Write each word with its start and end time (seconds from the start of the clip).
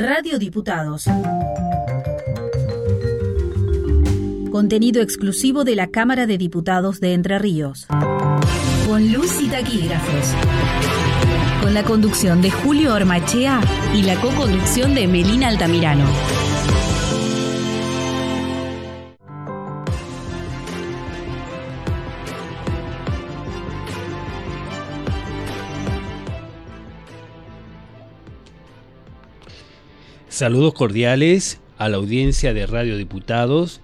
Radio 0.00 0.38
Diputados. 0.38 1.06
Contenido 4.52 5.02
exclusivo 5.02 5.64
de 5.64 5.74
la 5.74 5.88
Cámara 5.88 6.26
de 6.26 6.38
Diputados 6.38 7.00
de 7.00 7.14
Entre 7.14 7.36
Ríos. 7.40 7.88
Con 8.86 9.12
luz 9.12 9.42
y 9.42 9.48
taquígrafos. 9.48 10.34
Con 11.60 11.74
la 11.74 11.82
conducción 11.82 12.40
de 12.42 12.52
Julio 12.52 12.94
Ormachea 12.94 13.60
y 13.92 14.04
la 14.04 14.14
co-conducción 14.20 14.94
de 14.94 15.08
Melina 15.08 15.48
Altamirano. 15.48 16.04
Saludos 30.38 30.72
cordiales 30.72 31.58
a 31.78 31.88
la 31.88 31.96
audiencia 31.96 32.54
de 32.54 32.64
Radio 32.64 32.96
Diputados, 32.96 33.80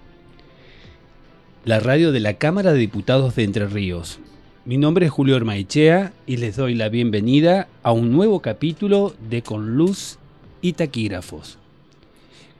la 1.65 1.81
radio 1.81 2.13
de 2.13 2.21
la 2.21 2.35
Cámara 2.35 2.71
de 2.71 2.79
Diputados 2.79 3.35
de 3.35 3.43
Entre 3.43 3.67
Ríos. 3.67 4.19
Mi 4.63 4.77
nombre 4.77 5.07
es 5.07 5.11
Julio 5.11 5.35
Ormaichea 5.35 6.13
y 6.25 6.37
les 6.37 6.55
doy 6.55 6.73
la 6.73 6.87
bienvenida 6.87 7.67
a 7.83 7.91
un 7.91 8.13
nuevo 8.13 8.41
capítulo 8.41 9.13
de 9.29 9.41
Con 9.41 9.75
Luz 9.75 10.17
y 10.61 10.71
Taquígrafos. 10.71 11.57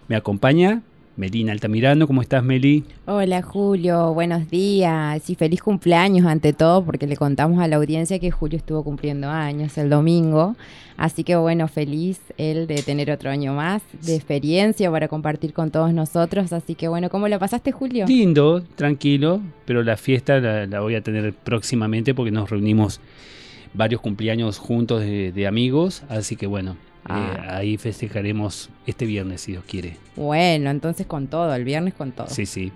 Me 0.09 0.17
acompaña 0.17 0.81
Melina 1.17 1.53
Altamirano, 1.53 2.07
¿cómo 2.07 2.21
estás 2.21 2.43
Meli? 2.43 2.83
Hola 3.05 3.41
Julio, 3.41 4.13
buenos 4.13 4.49
días. 4.49 5.29
Y 5.29 5.35
feliz 5.35 5.61
cumpleaños 5.61 6.25
ante 6.25 6.51
todo 6.51 6.83
porque 6.83 7.07
le 7.07 7.15
contamos 7.15 7.61
a 7.61 7.69
la 7.69 7.77
audiencia 7.77 8.19
que 8.19 8.31
Julio 8.31 8.57
estuvo 8.57 8.83
cumpliendo 8.83 9.29
años 9.29 9.77
el 9.77 9.89
domingo, 9.89 10.57
así 10.97 11.23
que 11.23 11.37
bueno, 11.37 11.69
feliz 11.69 12.19
él 12.37 12.67
de 12.67 12.83
tener 12.83 13.11
otro 13.11 13.29
año 13.29 13.53
más 13.53 13.81
de 14.05 14.15
experiencia 14.15 14.91
para 14.91 15.07
compartir 15.07 15.53
con 15.53 15.71
todos 15.71 15.93
nosotros, 15.93 16.51
así 16.51 16.75
que 16.75 16.89
bueno, 16.89 17.09
¿cómo 17.09 17.29
la 17.29 17.39
pasaste 17.39 17.71
Julio? 17.71 18.05
Lindo, 18.07 18.61
tranquilo, 18.75 19.39
pero 19.63 19.83
la 19.83 19.95
fiesta 19.95 20.41
la, 20.41 20.79
voy 20.81 20.95
a 20.95 21.01
tener 21.01 21.33
próximamente 21.33 22.13
porque 22.13 22.31
nos 22.31 22.49
reunimos 22.49 22.99
varios 23.73 24.01
cumpleaños 24.01 24.57
juntos 24.57 25.01
de 25.01 25.47
amigos, 25.47 26.03
así 26.09 26.35
que 26.35 26.45
bueno, 26.45 26.75
eh, 27.07 27.11
ah. 27.11 27.57
ahí 27.57 27.77
festejaremos 27.77 28.71
este 28.87 29.05
viernes, 29.05 29.41
si 29.41 29.51
Dios 29.51 29.63
quiere. 29.67 29.95
Bueno, 30.15 30.71
entonces 30.71 31.05
con 31.05 31.27
todo, 31.27 31.53
el 31.53 31.63
viernes 31.63 31.93
con 31.93 32.11
todo. 32.11 32.25
Sí, 32.27 32.47
sí. 32.47 32.71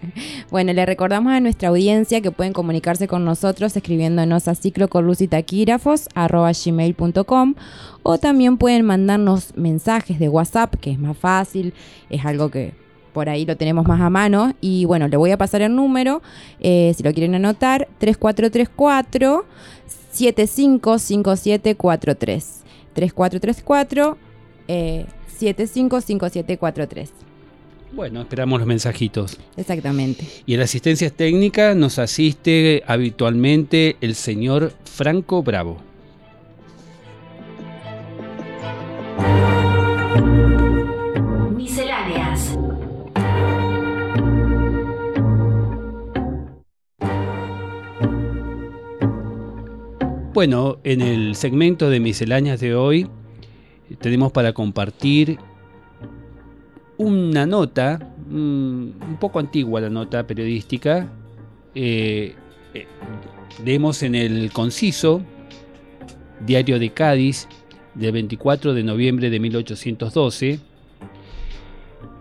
bueno, 0.50 0.74
le 0.74 0.84
recordamos 0.84 1.32
a 1.32 1.40
nuestra 1.40 1.70
audiencia 1.70 2.20
que 2.20 2.30
pueden 2.30 2.52
comunicarse 2.52 3.08
con 3.08 3.24
nosotros 3.24 3.74
escribiéndonos 3.74 4.48
a 4.48 4.54
gmail.com 6.52 7.54
o 8.02 8.18
también 8.18 8.58
pueden 8.58 8.84
mandarnos 8.84 9.56
mensajes 9.56 10.18
de 10.18 10.28
WhatsApp, 10.28 10.74
que 10.76 10.90
es 10.90 10.98
más 10.98 11.16
fácil, 11.16 11.72
es 12.10 12.26
algo 12.26 12.50
que 12.50 12.74
por 13.14 13.30
ahí 13.30 13.46
lo 13.46 13.56
tenemos 13.56 13.86
más 13.86 14.02
a 14.02 14.10
mano. 14.10 14.52
Y 14.60 14.84
bueno, 14.84 15.08
le 15.08 15.16
voy 15.16 15.30
a 15.30 15.38
pasar 15.38 15.62
el 15.62 15.74
número, 15.74 16.20
eh, 16.60 16.92
si 16.96 17.02
lo 17.02 17.14
quieren 17.14 17.34
anotar, 17.34 17.88
3434 17.98 19.46
755743. 20.12 22.59
3434 22.94 24.18
eh, 24.68 25.06
755743. 25.38 27.10
Bueno, 27.92 28.20
esperamos 28.20 28.60
los 28.60 28.68
mensajitos. 28.68 29.38
Exactamente. 29.56 30.24
Y 30.46 30.54
en 30.54 30.60
la 30.60 30.64
asistencia 30.64 31.10
técnica 31.10 31.74
nos 31.74 31.98
asiste 31.98 32.84
habitualmente 32.86 33.96
el 34.00 34.14
señor 34.14 34.72
Franco 34.84 35.42
Bravo. 35.42 35.90
Bueno, 50.32 50.78
en 50.84 51.00
el 51.00 51.34
segmento 51.34 51.90
de 51.90 51.98
misceláneas 51.98 52.60
de 52.60 52.72
hoy 52.72 53.08
tenemos 54.00 54.30
para 54.30 54.52
compartir 54.52 55.40
una 56.98 57.46
nota, 57.46 57.98
mm, 58.28 58.32
un 58.32 59.16
poco 59.18 59.40
antigua 59.40 59.80
la 59.80 59.90
nota 59.90 60.24
periodística. 60.28 61.12
Eh, 61.74 62.36
eh, 62.74 62.86
leemos 63.64 64.04
en 64.04 64.14
el 64.14 64.52
Conciso, 64.52 65.20
Diario 66.46 66.78
de 66.78 66.90
Cádiz, 66.90 67.48
del 67.96 68.12
24 68.12 68.72
de 68.72 68.84
noviembre 68.84 69.30
de 69.30 69.40
1812. 69.40 70.60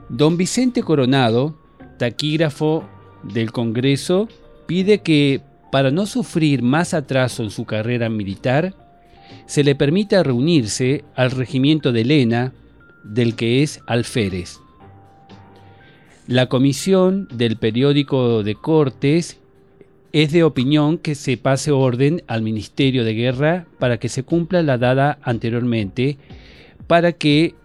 Don 0.09 0.35
Vicente 0.35 0.81
Coronado, 0.81 1.59
taquígrafo 1.99 2.89
del 3.21 3.51
Congreso, 3.51 4.27
pide 4.65 5.03
que 5.03 5.41
para 5.71 5.91
no 5.91 6.05
sufrir 6.05 6.61
más 6.61 6.93
atraso 6.93 7.43
en 7.43 7.51
su 7.51 7.65
carrera 7.65 8.09
militar, 8.09 8.73
se 9.45 9.63
le 9.63 9.75
permite 9.75 10.21
reunirse 10.23 11.03
al 11.15 11.31
regimiento 11.31 11.91
de 11.91 12.05
Lena, 12.05 12.53
del 13.03 13.35
que 13.35 13.63
es 13.63 13.81
alférez. 13.87 14.59
La 16.27 16.47
comisión 16.47 17.27
del 17.33 17.57
periódico 17.57 18.43
de 18.43 18.55
Cortes 18.55 19.39
es 20.11 20.31
de 20.31 20.43
opinión 20.43 20.97
que 20.97 21.15
se 21.15 21.37
pase 21.37 21.71
orden 21.71 22.23
al 22.27 22.41
Ministerio 22.41 23.03
de 23.03 23.13
Guerra 23.13 23.65
para 23.79 23.97
que 23.97 24.09
se 24.09 24.23
cumpla 24.23 24.61
la 24.61 24.77
dada 24.77 25.19
anteriormente, 25.21 26.17
para 26.87 27.13
que 27.13 27.55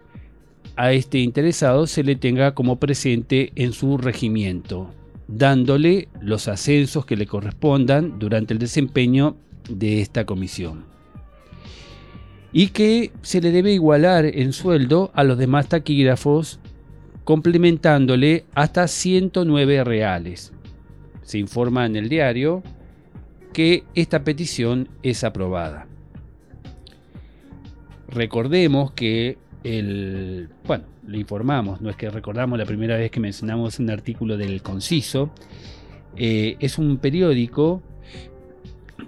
a 0.77 0.93
este 0.93 1.19
interesado 1.19 1.87
se 1.87 2.03
le 2.03 2.17
tenga 2.17 2.55
como 2.55 2.79
presente 2.79 3.53
en 3.55 3.73
su 3.73 3.97
regimiento 3.97 4.91
dándole 5.29 6.09
los 6.21 6.49
ascensos 6.49 7.07
que 7.07 7.17
le 7.17 7.27
correspondan 7.27 8.19
durante 8.19 8.53
el 8.53 8.59
desempeño 8.59 9.37
de 9.69 10.01
esta 10.01 10.25
comisión. 10.27 10.85
Y 12.53 12.69
que 12.69 13.13
se 13.23 13.41
le 13.41 13.51
debe 13.51 13.73
igualar 13.73 14.27
en 14.27 14.53
sueldo 14.53 15.11
a 15.15 15.25
los 15.25 15.39
demás 15.39 15.69
taquígrafos, 15.69 16.61
complementándole 17.25 18.45
hasta 18.55 18.87
109 18.87 19.83
reales. 19.83 20.53
Se 21.23 21.39
informa 21.39 21.87
en 21.87 21.97
el 21.97 22.09
diario 22.09 22.63
que 23.53 23.85
esta 23.95 24.25
petición 24.25 24.89
es 25.03 25.25
aprobada. 25.25 25.87
Recordemos 28.09 28.93
que 28.93 29.39
el, 29.65 30.49
bueno, 30.67 30.85
lo 31.07 31.17
informamos, 31.19 31.81
no 31.81 31.91
es 31.91 31.97
que 31.97 32.11
recordamos 32.11 32.59
la 32.59 32.65
primera 32.65 32.97
vez 32.97 33.11
que 33.11 33.21
mencionamos 33.21 33.79
un 33.79 33.91
artículo 33.91 34.37
del 34.37 34.63
Conciso, 34.63 35.31
eh, 36.17 36.57
es 36.61 36.79
un 36.79 36.99
periódico 36.99 37.83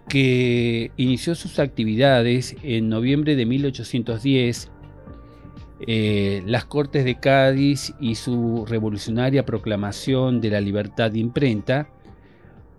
que 0.08 0.90
inició 0.96 1.34
sus 1.34 1.58
actividades 1.58 2.56
en 2.62 2.88
noviembre 2.88 3.36
de 3.36 3.46
1810. 3.46 4.70
Eh, 5.86 6.42
las 6.46 6.64
Cortes 6.64 7.04
de 7.04 7.16
Cádiz 7.16 7.92
y 8.00 8.14
su 8.14 8.64
revolucionaria 8.66 9.44
proclamación 9.44 10.40
de 10.40 10.50
la 10.50 10.60
libertad 10.60 11.10
de 11.10 11.18
imprenta 11.18 11.90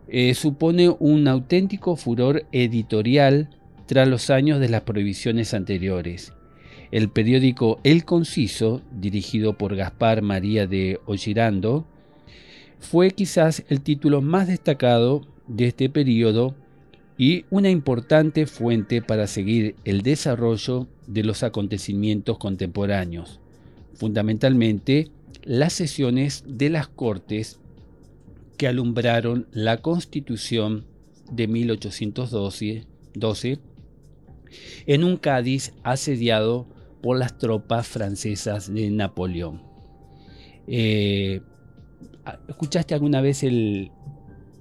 eh, 0.08 0.34
supone 0.34 0.90
un 0.90 1.28
auténtico 1.28 1.96
furor 1.96 2.46
editorial 2.52 3.50
tras 3.86 4.08
los 4.08 4.30
años 4.30 4.60
de 4.60 4.70
las 4.70 4.82
prohibiciones 4.82 5.54
anteriores. 5.54 6.34
El 6.92 7.10
periódico 7.10 7.80
El 7.84 8.06
Conciso, 8.06 8.82
dirigido 8.92 9.58
por 9.58 9.76
Gaspar 9.76 10.22
María 10.22 10.68
de 10.68 11.00
Ollirando, 11.06 11.86
fue 12.80 13.12
quizás 13.12 13.64
el 13.68 13.82
título 13.82 14.22
más 14.22 14.48
destacado 14.48 15.28
de 15.48 15.68
este 15.68 15.90
periodo 15.90 16.56
y 17.18 17.46
una 17.50 17.70
importante 17.70 18.46
fuente 18.46 19.02
para 19.02 19.28
seguir 19.28 19.76
el 19.84 20.02
desarrollo 20.02 20.88
de 21.08 21.24
los 21.24 21.44
acontecimientos 21.44 22.38
contemporáneos, 22.38 23.40
fundamentalmente 23.96 25.10
las 25.44 25.74
sesiones 25.74 26.44
de 26.48 26.70
las 26.70 26.88
Cortes 26.88 27.60
que 28.58 28.68
alumbraron 28.68 29.48
la 29.52 29.78
Constitución 29.78 30.86
de 31.32 31.48
1812 31.48 32.86
en 34.86 35.04
un 35.04 35.18
Cádiz 35.18 35.74
asediado 35.84 36.68
por 37.02 37.18
las 37.18 37.38
tropas 37.38 37.88
francesas 37.88 38.74
de 38.74 38.90
Napoleón. 38.90 39.62
Eh, 40.68 41.42
¿Escuchaste 42.50 42.94
alguna 42.94 43.22
vez 43.22 43.44
el, 43.44 43.92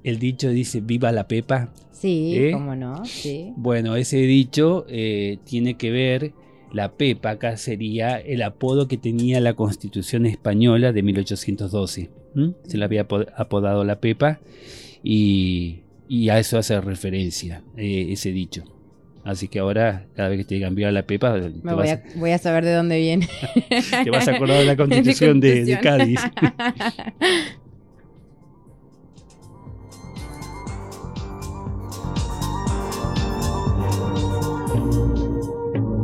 dicho 0.02 0.48
dice 0.50 0.80
viva 0.80 1.10
la 1.12 1.26
pepa? 1.26 1.72
Sí, 1.90 2.32
¿Eh? 2.36 2.50
cómo 2.52 2.76
no, 2.76 3.04
sí. 3.04 3.52
Bueno, 3.56 3.96
ese 3.96 4.18
dicho 4.18 4.86
eh, 4.88 5.38
tiene 5.44 5.74
que 5.74 5.90
ver, 5.90 6.32
la 6.72 6.92
pepa 6.92 7.30
acá 7.30 7.56
sería 7.56 8.18
el 8.18 8.42
apodo 8.42 8.86
que 8.86 8.98
tenía 8.98 9.40
la 9.40 9.54
constitución 9.54 10.26
española 10.26 10.92
de 10.92 11.02
1812. 11.02 12.10
Se 12.64 12.76
le 12.76 12.84
había 12.84 13.06
apodado 13.36 13.82
la 13.82 13.98
pepa 13.98 14.40
y, 15.02 15.80
y, 16.06 16.28
a 16.28 16.38
eso 16.38 16.58
hace 16.58 16.78
referencia 16.82 17.64
ese 17.78 18.30
dicho. 18.30 18.64
Así 19.26 19.48
que 19.48 19.58
ahora, 19.58 20.06
cada 20.14 20.28
vez 20.28 20.38
que 20.38 20.44
te 20.44 20.54
digan 20.54 20.76
viva 20.76 20.92
la 20.92 21.02
Pepa, 21.02 21.32
Me 21.32 21.74
voy, 21.74 21.88
a, 21.88 22.00
voy, 22.14 22.30
a, 22.30 22.38
saber 22.38 22.64
de 22.64 22.72
dónde 22.72 22.96
viene. 22.96 23.28
te 24.04 24.08
vas 24.08 24.28
a 24.28 24.36
acordar 24.36 24.58
de 24.58 24.64
la 24.64 24.76
constitución 24.76 25.40
de, 25.40 25.64
de 25.64 25.80
Cádiz. 25.80 26.20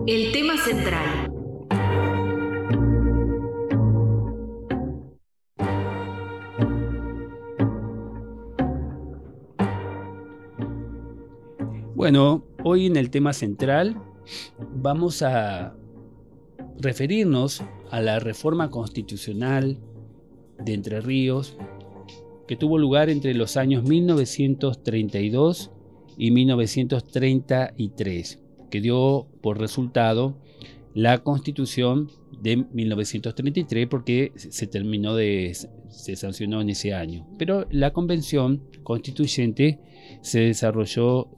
El 0.09 0.33
tema 0.33 0.57
central. 0.65 1.31
Bueno, 11.95 12.52
hoy 12.65 12.87
en 12.87 12.97
el 12.97 13.11
tema 13.11 13.33
central 13.33 14.01
vamos 14.75 15.23
a 15.23 15.75
referirnos 16.79 17.63
a 17.91 18.01
la 18.01 18.19
reforma 18.19 18.71
constitucional 18.71 19.79
de 20.59 20.75
Entre 20.75 21.01
Ríos 21.01 21.57
que 22.47 22.57
tuvo 22.57 22.79
lugar 22.79 23.11
entre 23.11 23.35
los 23.35 23.57
años 23.57 23.85
1932 23.85 25.71
y 26.17 26.31
1933, 26.31 28.41
que 28.71 28.81
dio 28.81 29.27
por 29.41 29.59
resultado 29.59 30.37
la 30.95 31.23
constitución 31.23 32.11
de 32.43 32.65
1933 32.73 33.87
porque 33.87 34.33
se 34.37 34.67
terminó 34.67 35.15
de 35.15 35.57
se 35.89 36.17
sancionó 36.17 36.61
en 36.61 36.71
ese 36.71 36.95
año. 36.95 37.27
Pero 37.39 37.67
la 37.71 37.93
convención 37.93 38.63
constituyente 38.83 39.79
se 40.21 40.41
desarrolló 40.41 41.29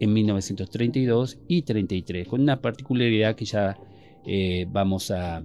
en 0.00 0.12
1932 0.12 1.38
y 1.48 1.62
33, 1.62 2.28
con 2.28 2.40
una 2.40 2.60
particularidad 2.60 3.34
que 3.36 3.44
ya 3.44 3.78
eh, 4.26 4.66
vamos 4.70 5.10
a, 5.10 5.44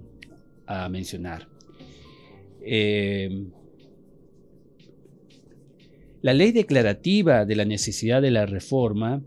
mencionar. 0.90 1.48
Eh, 2.66 3.46
la 6.22 6.34
ley 6.34 6.52
declarativa 6.52 7.46
de 7.46 7.56
la 7.56 7.66
necesidad 7.66 8.20
de 8.22 8.32
la 8.32 8.48
reforma, 8.48 9.22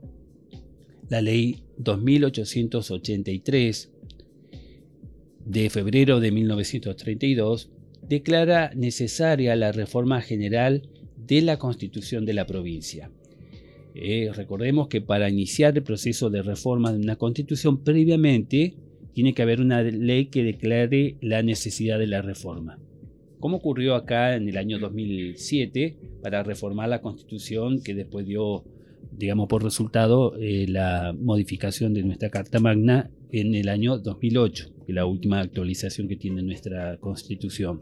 la 1.08 1.20
ley 1.20 1.62
2883 1.78 3.93
de 5.44 5.70
febrero 5.70 6.20
de 6.20 6.32
1932, 6.32 7.70
declara 8.08 8.73
necesaria 8.75 9.55
la 9.56 9.73
reforma 9.73 10.20
general 10.20 10.88
de 11.17 11.43
la 11.43 11.58
constitución 11.58 12.25
de 12.25 12.34
la 12.34 12.46
provincia. 12.46 13.11
Eh, 13.98 14.31
recordemos 14.34 14.88
que 14.88 15.00
para 15.00 15.31
iniciar 15.31 15.75
el 15.75 15.82
proceso 15.82 16.28
de 16.28 16.43
reforma 16.43 16.93
de 16.93 16.98
una 16.98 17.16
constitución 17.16 17.82
previamente 17.82 18.75
tiene 19.14 19.32
que 19.32 19.40
haber 19.40 19.62
una 19.62 19.82
ley 19.82 20.26
que 20.26 20.44
declare 20.44 21.16
la 21.22 21.43
necesidad 21.43 21.98
de 21.98 22.06
la 22.06 22.20
reforma. 22.20 22.78
Como 23.40 23.56
ocurrió 23.56 23.94
acá 23.94 24.37
en 24.37 24.50
el 24.50 24.58
año 24.58 24.78
2007 24.78 25.96
para 26.22 26.43
reformar 26.43 26.90
la 26.90 27.00
constitución 27.00 27.82
que 27.82 27.94
después 27.94 28.26
dio, 28.26 28.64
digamos, 29.12 29.48
por 29.48 29.64
resultado 29.64 30.37
eh, 30.38 30.66
la 30.69 31.14
modificación 31.19 31.94
de 31.94 32.02
nuestra 32.02 32.28
Carta 32.28 32.60
Magna 32.60 33.10
en 33.32 33.54
el 33.54 33.70
año 33.70 33.96
2008, 33.96 34.75
que 34.84 34.92
es 34.92 34.94
la 34.94 35.06
última 35.06 35.40
actualización 35.40 36.06
que 36.06 36.16
tiene 36.16 36.42
nuestra 36.42 36.99
constitución. 36.99 37.81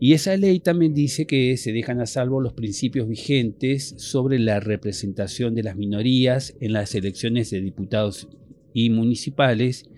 Y 0.00 0.12
esa 0.12 0.36
ley 0.36 0.60
también 0.60 0.94
dice 0.94 1.26
que 1.26 1.56
se 1.56 1.72
dejan 1.72 2.00
a 2.00 2.06
salvo 2.06 2.40
los 2.40 2.52
principios 2.52 3.08
vigentes 3.08 3.94
sobre 3.96 4.38
la 4.38 4.60
representación 4.60 5.54
de 5.54 5.62
las 5.62 5.76
minorías 5.76 6.54
en 6.60 6.72
las 6.72 6.94
elecciones 6.94 7.50
de 7.50 7.60
diputados 7.60 8.28
y 8.72 8.90
municipales, 8.90 9.88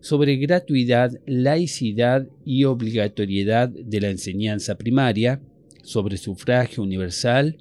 sobre 0.00 0.36
gratuidad, 0.36 1.12
laicidad 1.26 2.26
y 2.44 2.64
obligatoriedad 2.64 3.68
de 3.68 4.00
la 4.00 4.10
enseñanza 4.10 4.76
primaria, 4.76 5.40
sobre 5.82 6.16
sufragio 6.16 6.82
universal 6.82 7.58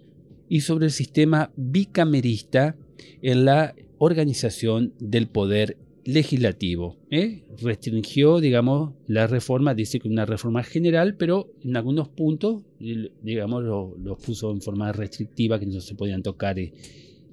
y 0.49 0.61
sobre 0.61 0.85
el 0.85 0.91
sistema 0.91 1.51
bicamerista 1.55 2.75
en 3.21 3.45
la 3.45 3.75
organización 3.97 4.93
del 4.99 5.27
poder 5.27 5.77
legislativo. 6.05 6.97
¿eh? 7.09 7.43
Restringió, 7.61 8.39
digamos, 8.39 8.93
la 9.07 9.27
reforma, 9.27 9.73
dice 9.73 9.99
que 9.99 10.07
una 10.07 10.25
reforma 10.25 10.63
general, 10.63 11.15
pero 11.15 11.53
en 11.63 11.77
algunos 11.77 12.09
puntos, 12.09 12.61
digamos, 12.79 13.63
los 13.63 14.17
puso 14.19 14.51
en 14.51 14.61
forma 14.61 14.91
restrictiva 14.91 15.59
que 15.59 15.65
no 15.65 15.79
se 15.79 15.95
podían 15.95 16.21
tocar, 16.21 16.59
eh, 16.59 16.73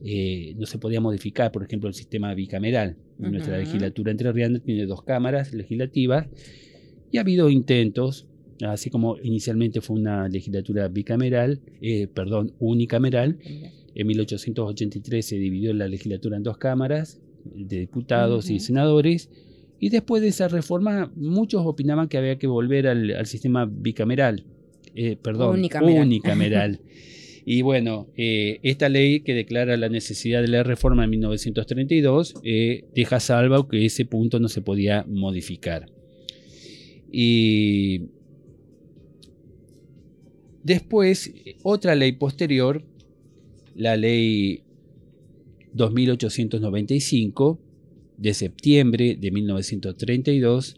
eh, 0.04 0.54
no 0.56 0.66
se 0.66 0.78
podía 0.78 1.00
modificar, 1.00 1.50
por 1.52 1.64
ejemplo, 1.64 1.88
el 1.88 1.94
sistema 1.94 2.34
bicameral. 2.34 2.96
Nuestra 3.18 3.58
legislatura 3.58 4.12
entre 4.12 4.28
entrerriana 4.28 4.60
tiene 4.60 4.86
dos 4.86 5.02
cámaras 5.02 5.52
legislativas 5.52 6.26
y 7.10 7.18
ha 7.18 7.20
habido 7.20 7.50
intentos, 7.50 8.26
así 8.62 8.88
como 8.88 9.18
inicialmente 9.18 9.82
fue 9.82 9.96
una 9.96 10.26
legislatura 10.28 10.88
bicameral, 10.88 11.60
perdón, 12.14 12.54
unicameral. 12.60 13.38
En 13.94 14.06
1883 14.06 15.26
se 15.26 15.36
dividió 15.36 15.74
la 15.74 15.86
legislatura 15.86 16.38
en 16.38 16.44
dos 16.44 16.56
cámaras, 16.56 17.20
de 17.44 17.80
diputados 17.80 18.50
y 18.50 18.60
senadores. 18.60 19.30
Y 19.78 19.88
después 19.88 20.20
de 20.22 20.28
esa 20.28 20.48
reforma, 20.48 21.10
muchos 21.16 21.62
opinaban 21.64 22.08
que 22.08 22.18
había 22.18 22.38
que 22.38 22.46
volver 22.46 22.86
al, 22.86 23.26
sistema 23.26 23.64
bicameral, 23.64 24.44
eh, 24.94 25.16
perdón, 25.16 25.62
unicameral. 25.82 26.80
y 27.46 27.62
bueno, 27.62 28.08
eh, 28.16 28.60
esta 28.62 28.90
ley 28.90 29.20
que 29.20 29.32
declara 29.32 29.76
la 29.78 29.88
necesidad 29.88 30.42
de 30.42 30.48
la 30.48 30.62
reforma 30.62 31.04
en 31.04 31.10
1932 31.10 32.34
eh, 32.44 32.84
deja 32.94 33.20
salvo 33.20 33.68
que 33.68 33.86
ese 33.86 34.04
punto 34.04 34.38
no 34.38 34.48
se 34.48 34.60
podía 34.60 35.06
modificar. 35.08 35.86
Y 37.10 38.02
después, 40.62 41.32
otra 41.62 41.94
ley 41.94 42.12
posterior, 42.12 42.84
la 43.74 43.96
ley 43.96 44.62
2895 45.74 47.58
de 48.16 48.34
septiembre 48.34 49.16
de 49.18 49.30
1932 49.30 50.76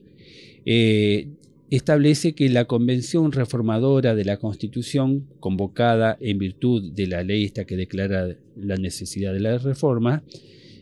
eh, 0.65 1.29
establece 1.71 2.35
que 2.35 2.49
la 2.49 2.67
Convención 2.67 3.33
Reformadora 3.33 4.15
de 4.15 4.25
la 4.25 4.37
Constitución, 4.37 5.27
convocada 5.41 6.19
en 6.21 6.39
virtud 6.39 6.93
de 6.93 7.07
la 7.07 7.23
ley 7.23 7.45
esta 7.45 7.65
que 7.65 7.77
declara 7.77 8.37
la 8.57 8.77
necesidad 8.77 9.33
de 9.33 9.41
la 9.41 9.59
reforma, 9.59 10.23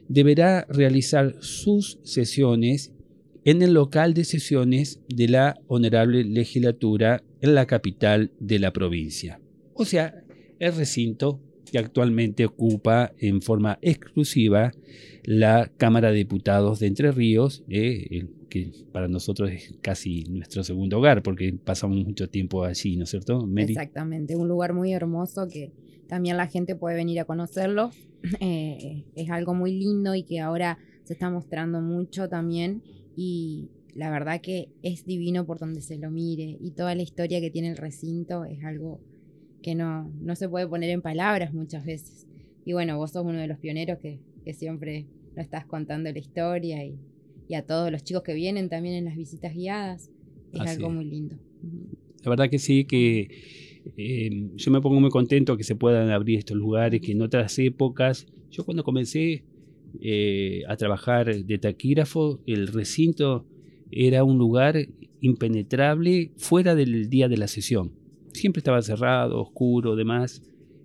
deberá 0.08 0.66
realizar 0.68 1.36
sus 1.40 2.00
sesiones 2.02 2.92
en 3.44 3.62
el 3.62 3.72
local 3.72 4.14
de 4.14 4.24
sesiones 4.24 5.00
de 5.08 5.28
la 5.28 5.60
Honorable 5.68 6.24
Legislatura 6.24 7.22
en 7.40 7.54
la 7.54 7.66
capital 7.66 8.32
de 8.40 8.58
la 8.58 8.72
provincia. 8.72 9.40
O 9.74 9.84
sea, 9.84 10.24
el 10.58 10.74
recinto 10.74 11.40
que 11.70 11.78
actualmente 11.78 12.44
ocupa 12.44 13.12
en 13.18 13.42
forma 13.42 13.78
exclusiva 13.82 14.72
la 15.24 15.70
Cámara 15.76 16.10
de 16.10 16.16
Diputados 16.16 16.80
de 16.80 16.86
Entre 16.86 17.12
Ríos, 17.12 17.64
eh, 17.68 18.26
que 18.48 18.72
para 18.92 19.08
nosotros 19.08 19.50
es 19.50 19.74
casi 19.80 20.24
nuestro 20.24 20.64
segundo 20.64 20.98
hogar, 20.98 21.22
porque 21.22 21.52
pasamos 21.52 22.04
mucho 22.04 22.28
tiempo 22.28 22.64
allí, 22.64 22.96
¿no 22.96 23.04
es 23.04 23.10
cierto, 23.10 23.48
Exactamente, 23.56 24.36
un 24.36 24.48
lugar 24.48 24.74
muy 24.74 24.92
hermoso 24.92 25.48
que 25.48 25.72
también 26.08 26.36
la 26.36 26.48
gente 26.48 26.74
puede 26.74 26.96
venir 26.96 27.20
a 27.20 27.24
conocerlo. 27.24 27.90
Eh, 28.42 29.06
es 29.14 29.30
algo 29.30 29.54
muy 29.54 29.72
lindo 29.72 30.14
y 30.14 30.24
que 30.24 30.40
ahora 30.40 30.76
se 31.04 31.14
está 31.14 31.30
mostrando 31.30 31.80
mucho 31.80 32.28
también 32.28 32.82
y 33.16 33.70
la 33.94 34.10
verdad 34.10 34.42
que 34.42 34.68
es 34.82 35.06
divino 35.06 35.46
por 35.46 35.58
donde 35.58 35.80
se 35.80 35.96
lo 35.96 36.10
mire 36.10 36.58
y 36.60 36.72
toda 36.72 36.94
la 36.94 37.00
historia 37.00 37.40
que 37.40 37.50
tiene 37.50 37.70
el 37.70 37.78
recinto 37.78 38.44
es 38.44 38.62
algo 38.62 39.00
que 39.62 39.74
no, 39.74 40.10
no 40.20 40.36
se 40.36 40.48
puede 40.48 40.66
poner 40.66 40.90
en 40.90 41.02
palabras 41.02 41.52
muchas 41.52 41.84
veces. 41.84 42.26
Y 42.64 42.72
bueno, 42.72 42.96
vos 42.96 43.12
sos 43.12 43.24
uno 43.24 43.38
de 43.38 43.46
los 43.46 43.58
pioneros 43.58 43.98
que, 43.98 44.20
siempre 44.52 45.06
lo 45.36 45.42
estás 45.42 45.64
contando 45.64 46.10
la 46.10 46.18
historia 46.18 46.84
y, 46.84 46.98
a 47.54 47.62
todos 47.62 47.90
los 47.90 48.04
chicos 48.04 48.22
que 48.22 48.32
vienen 48.32 48.68
también 48.68 48.94
en 48.94 49.04
las 49.04 49.16
visitas 49.16 49.54
guiadas. 49.54 50.10
Es 50.52 50.60
algo 50.60 50.88
muy 50.90 51.04
lindo. 51.04 51.36
La 52.22 52.30
verdad 52.30 52.48
que 52.48 52.60
sí, 52.60 52.84
que 52.84 53.28
em, 53.96 54.54
yo 54.56 54.70
me 54.70 54.80
pongo 54.80 55.00
muy 55.00 55.10
contento 55.10 55.56
que 55.56 55.64
se 55.64 55.74
puedan 55.74 56.10
abrir 56.10 56.38
estos 56.38 56.56
lugares, 56.56 57.00
que 57.00 57.12
en 57.12 57.22
otras 57.22 57.58
épocas, 57.58 58.26
yo 58.50 58.64
cuando 58.64 58.84
comencé 58.84 59.42
eh, 60.00 60.62
a 60.68 60.76
trabajar 60.76 61.44
de 61.44 61.58
taquígrafo, 61.58 62.40
el 62.46 62.68
recinto 62.68 63.46
era 63.90 64.22
un 64.22 64.38
lugar 64.38 64.86
impenetrable 65.20 66.30
fuera 66.36 66.76
del 66.76 67.10
día 67.10 67.28
de 67.28 67.36
la 67.36 67.48
sesión 67.48 67.99
siempre 68.32 68.60
estaba 68.60 68.82
cerrado, 68.82 69.40
oscuro, 69.40 69.96
demás. 69.96 70.42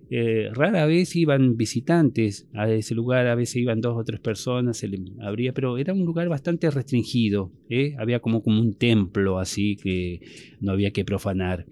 Eh, 0.08 0.50
rara 0.52 0.86
vez 0.86 1.16
iban 1.16 1.56
visitantes 1.56 2.46
a 2.54 2.70
ese 2.70 2.94
lugar, 2.94 3.26
a 3.26 3.34
veces 3.34 3.56
iban 3.56 3.80
dos 3.80 3.96
o 3.96 4.04
tres 4.04 4.20
personas, 4.20 4.76
se 4.76 4.86
le 4.86 4.98
abría, 5.20 5.52
pero 5.52 5.78
era 5.78 5.92
un 5.92 6.04
lugar 6.04 6.28
bastante 6.28 6.70
restringido, 6.70 7.50
¿eh? 7.68 7.96
había 7.98 8.20
como, 8.20 8.40
como 8.42 8.60
un 8.60 8.74
templo 8.74 9.40
así 9.40 9.76
que 9.76 10.20
no 10.60 10.70
había 10.70 10.92
que 10.92 11.04
profanar. 11.04 11.66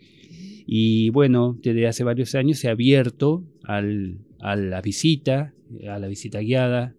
Y 0.66 1.10
bueno, 1.10 1.58
desde 1.62 1.86
hace 1.86 2.02
varios 2.02 2.34
años 2.34 2.58
se 2.58 2.68
ha 2.68 2.72
abierto 2.72 3.44
al, 3.62 4.18
a 4.40 4.56
la 4.56 4.80
visita, 4.80 5.54
a 5.88 5.98
la 5.98 6.08
visita 6.08 6.40
guiada, 6.40 6.94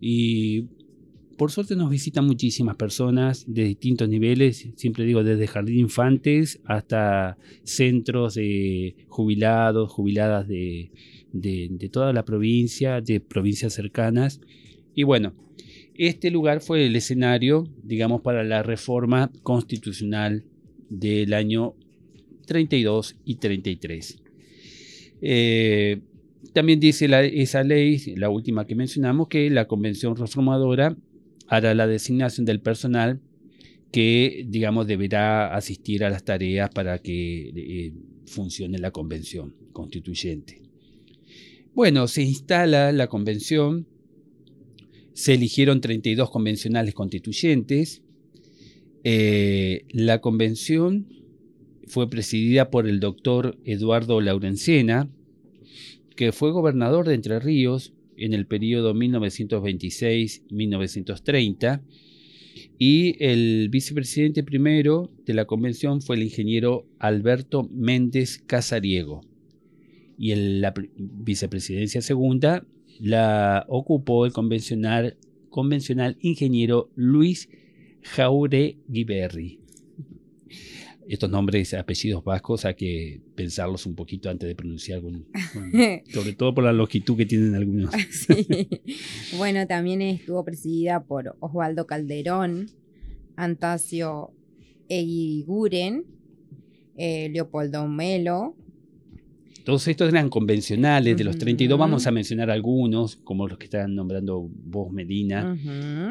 Y 0.00 0.66
por 1.38 1.52
suerte 1.52 1.76
nos 1.76 1.88
visitan 1.88 2.26
muchísimas 2.26 2.74
personas 2.74 3.44
de 3.46 3.62
distintos 3.62 4.08
niveles, 4.08 4.68
siempre 4.74 5.04
digo 5.04 5.22
desde 5.22 5.46
jardín 5.46 5.78
infantes 5.78 6.60
hasta 6.64 7.38
centros 7.62 8.34
de 8.34 8.96
jubilados, 9.06 9.90
jubiladas 9.92 10.48
de, 10.48 10.90
de, 11.32 11.88
toda 11.92 12.12
la 12.12 12.24
provincia, 12.24 13.00
de 13.00 13.20
provincias 13.20 13.72
cercanas. 13.72 14.40
Y 14.96 15.04
bueno, 15.04 15.32
este 15.94 16.32
lugar 16.32 16.60
fue 16.60 16.84
el 16.86 16.96
escenario, 16.96 17.68
digamos, 17.84 18.20
para 18.22 18.42
la 18.42 18.64
reforma 18.64 19.30
constitucional 19.44 20.44
del 20.90 21.34
año 21.34 21.74
32 22.46 23.16
y 23.24 23.36
33. 23.36 24.22
Eh, 25.22 26.00
también 26.52 26.80
dice 26.80 27.08
esa 27.34 27.62
ley, 27.62 28.14
la 28.16 28.28
última 28.28 28.66
que 28.66 28.74
mencionamos, 28.74 29.28
que 29.28 29.50
la 29.50 29.68
convención 29.68 30.16
reformadora 30.16 30.96
hará 31.48 31.74
la 31.74 31.86
designación 31.86 32.44
del 32.46 32.60
personal 32.60 33.20
que, 33.90 34.44
digamos, 34.46 34.86
deberá 34.86 35.54
asistir 35.54 36.04
a 36.04 36.10
las 36.10 36.24
tareas 36.24 36.70
para 36.70 36.98
que 36.98 37.50
eh, 37.56 37.92
funcione 38.26 38.78
la 38.78 38.90
convención 38.90 39.54
constituyente. 39.72 40.62
Bueno, 41.74 42.06
se 42.06 42.22
instala 42.22 42.92
la 42.92 43.06
convención, 43.06 43.86
se 45.14 45.34
eligieron 45.34 45.80
32 45.80 46.30
convencionales 46.30 46.94
constituyentes, 46.94 48.02
eh, 49.04 49.84
la 49.90 50.20
convención 50.20 51.06
fue 51.86 52.10
presidida 52.10 52.70
por 52.70 52.86
el 52.86 53.00
doctor 53.00 53.58
Eduardo 53.64 54.20
Laurencena, 54.20 55.08
que 56.14 56.32
fue 56.32 56.50
gobernador 56.50 57.06
de 57.08 57.14
Entre 57.14 57.38
Ríos 57.38 57.94
en 58.18 58.34
el 58.34 58.46
periodo 58.46 58.94
1926-1930 58.94 61.80
y 62.78 63.16
el 63.24 63.68
vicepresidente 63.70 64.42
primero 64.42 65.10
de 65.26 65.34
la 65.34 65.44
convención 65.46 66.02
fue 66.02 66.16
el 66.16 66.22
ingeniero 66.22 66.86
Alberto 66.98 67.68
Méndez 67.72 68.42
Casariego. 68.46 69.20
Y 70.16 70.34
la 70.34 70.74
vicepresidencia 70.96 72.02
segunda 72.02 72.66
la 73.00 73.64
ocupó 73.68 74.26
el 74.26 74.32
convencional, 74.32 75.16
ingeniero 76.20 76.90
Luis 76.96 77.48
Jauregui 78.02 79.57
estos 81.08 81.30
nombres, 81.30 81.72
apellidos 81.72 82.22
vascos, 82.22 82.64
hay 82.66 82.74
que 82.74 83.20
pensarlos 83.34 83.86
un 83.86 83.94
poquito 83.94 84.28
antes 84.28 84.46
de 84.46 84.54
pronunciar, 84.54 85.00
sobre 86.12 86.34
todo 86.34 86.54
por 86.54 86.64
la 86.64 86.72
longitud 86.72 87.16
que 87.16 87.26
tienen 87.26 87.54
algunos. 87.54 87.92
Bueno, 89.36 89.66
también 89.66 90.02
estuvo 90.02 90.44
presidida 90.44 91.04
por 91.04 91.36
Osvaldo 91.40 91.86
Calderón, 91.86 92.66
Antasio 93.36 94.32
Eguiguren, 94.88 96.04
eh, 96.96 97.28
Leopoldo 97.30 97.86
Melo. 97.86 98.56
Todos 99.64 99.86
estos 99.88 100.08
eran 100.08 100.28
convencionales, 100.28 101.16
de 101.16 101.24
los 101.24 101.38
32 101.38 101.78
vamos 101.78 102.06
a 102.06 102.10
mencionar 102.10 102.50
algunos, 102.50 103.16
como 103.16 103.46
los 103.46 103.58
que 103.58 103.64
están 103.64 103.94
nombrando 103.94 104.48
vos, 104.50 104.90
Medina. 104.92 105.56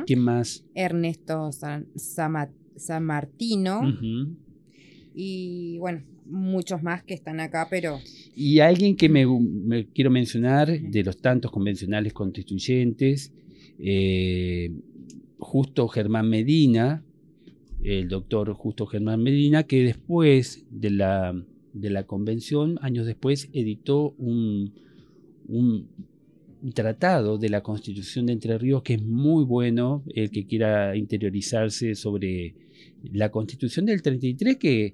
¿Quién 0.06 0.20
más? 0.20 0.64
Ernesto 0.74 1.52
San, 1.52 1.88
Martino 3.02 3.82
y 5.20 5.80
bueno, 5.80 6.04
muchos 6.28 6.84
más 6.84 7.04
que 7.04 7.16
están 7.16 7.40
acá, 7.40 7.68
pero... 7.72 8.00
Y 8.36 8.60
alguien 8.60 8.96
que 8.96 9.10
me, 9.10 9.88
quiero 9.88 10.12
mencionar 10.12 10.80
de 10.80 11.04
los 11.04 11.18
tantos 11.18 11.50
convencionales 11.50 12.14
constituyentes, 12.14 13.34
eh, 13.80 14.72
Justo 15.40 15.88
Germán 15.88 16.30
Medina, 16.30 17.04
el 17.84 18.08
doctor 18.08 18.54
Justo 18.54 18.86
Germán 18.86 19.24
Medina, 19.24 19.64
que 19.64 19.84
después 19.84 20.68
de 20.70 20.92
la, 20.92 21.34
de 21.74 21.90
la 21.90 22.04
convención, 22.04 22.78
años 22.84 23.08
después, 23.08 23.50
editó 23.54 24.12
un, 24.20 24.72
un 25.48 25.88
tratado 26.76 27.40
de 27.40 27.50
la 27.50 27.64
Constitución 27.64 28.28
de 28.28 28.34
Entre 28.34 28.56
Ríos 28.60 28.84
que 28.84 28.96
es 28.96 29.02
muy 29.02 29.44
bueno, 29.46 30.04
el 30.14 30.30
que 30.30 30.46
quiera 30.46 30.96
interiorizarse 30.96 31.96
sobre 31.96 32.67
la 33.04 33.30
constitución 33.30 33.86
del 33.86 34.02
33 34.02 34.58
que, 34.58 34.94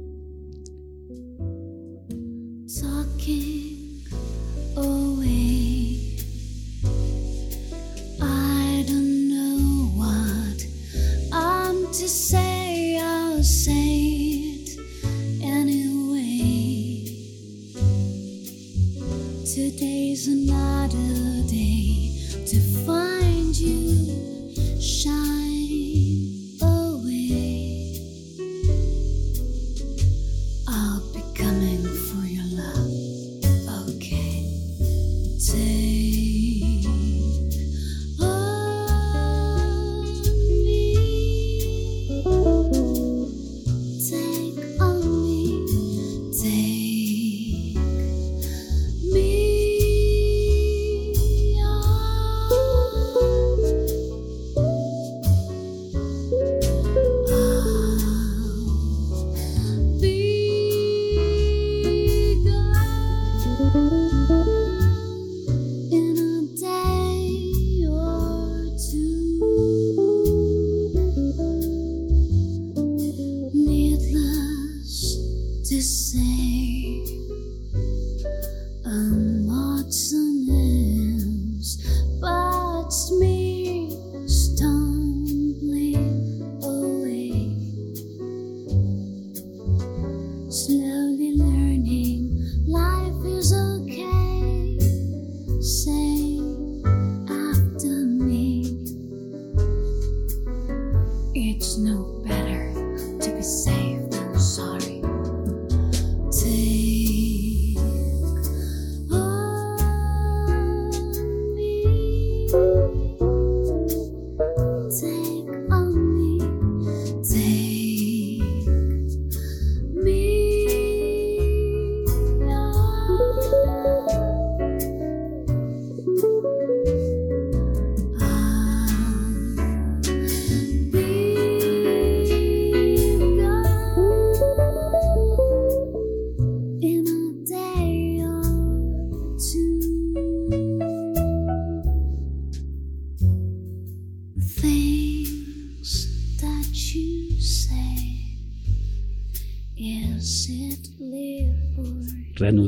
to 12.00 12.08
say, 12.08 12.98
I'll 12.98 13.42
say 13.42 14.54
it 14.56 14.70
anyway. 15.42 17.04
Today's 19.44 20.26
another 20.26 21.46
day 21.46 22.16
to. 22.46 22.79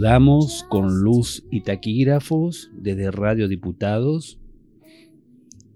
Or 0.04 0.12
Reanudamos 0.12 0.66
con 0.68 1.00
luz 1.00 1.44
y 1.48 1.60
taquígrafos 1.60 2.72
desde 2.74 3.12
Radio 3.12 3.46
Diputados. 3.46 4.40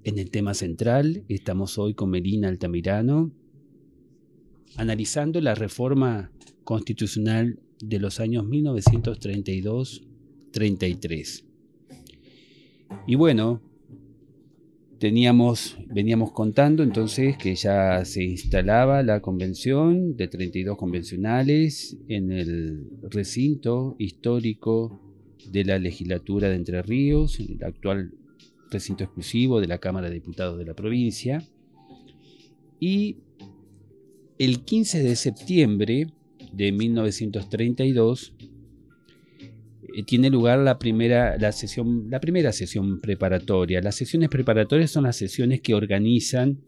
En 0.02 0.18
el 0.18 0.30
tema 0.30 0.52
central 0.54 1.23
estamos 1.28 1.78
hoy 1.78 1.95
con 1.95 2.11
Melina 2.11 2.49
Altamirano, 2.49 3.30
analizando 4.76 5.40
la 5.40 5.54
reforma 5.54 6.33
constitucional 6.64 7.61
de 7.80 8.00
los 8.00 8.18
años 8.18 8.45
1932-33. 8.47 11.45
Y 13.06 13.14
bueno, 13.14 13.62
teníamos, 14.98 15.76
veníamos 15.88 16.32
contando 16.32 16.82
entonces 16.82 17.36
que 17.36 17.54
ya 17.54 18.04
se 18.04 18.24
instalaba 18.24 19.02
la 19.02 19.20
convención 19.20 20.16
de 20.16 20.28
32 20.28 20.76
convencionales 20.76 21.96
en 22.08 22.32
el 22.32 22.86
recinto 23.10 23.96
histórico 23.98 25.00
de 25.50 25.64
la 25.64 25.78
legislatura 25.78 26.48
de 26.48 26.56
Entre 26.56 26.82
Ríos, 26.82 27.38
el 27.40 27.62
actual 27.62 28.12
recinto 28.70 29.04
exclusivo 29.04 29.60
de 29.60 29.68
la 29.68 29.78
Cámara 29.78 30.08
de 30.08 30.14
Diputados 30.14 30.58
de 30.58 30.64
la 30.64 30.74
provincia. 30.74 31.42
Y 32.80 33.18
el 34.38 34.64
15 34.64 35.02
de 35.02 35.16
septiembre 35.16 36.12
de 36.52 36.72
1932 36.72 38.34
eh, 38.38 38.48
tiene 40.02 40.30
lugar 40.30 40.58
la 40.58 40.78
primera, 40.78 41.36
la, 41.38 41.52
sesión, 41.52 42.10
la 42.10 42.20
primera 42.20 42.52
sesión 42.52 43.00
preparatoria. 43.00 43.80
Las 43.80 43.94
sesiones 43.94 44.28
preparatorias 44.28 44.90
son 44.90 45.04
las 45.04 45.16
sesiones 45.16 45.60
que 45.60 45.74
organizan 45.74 46.58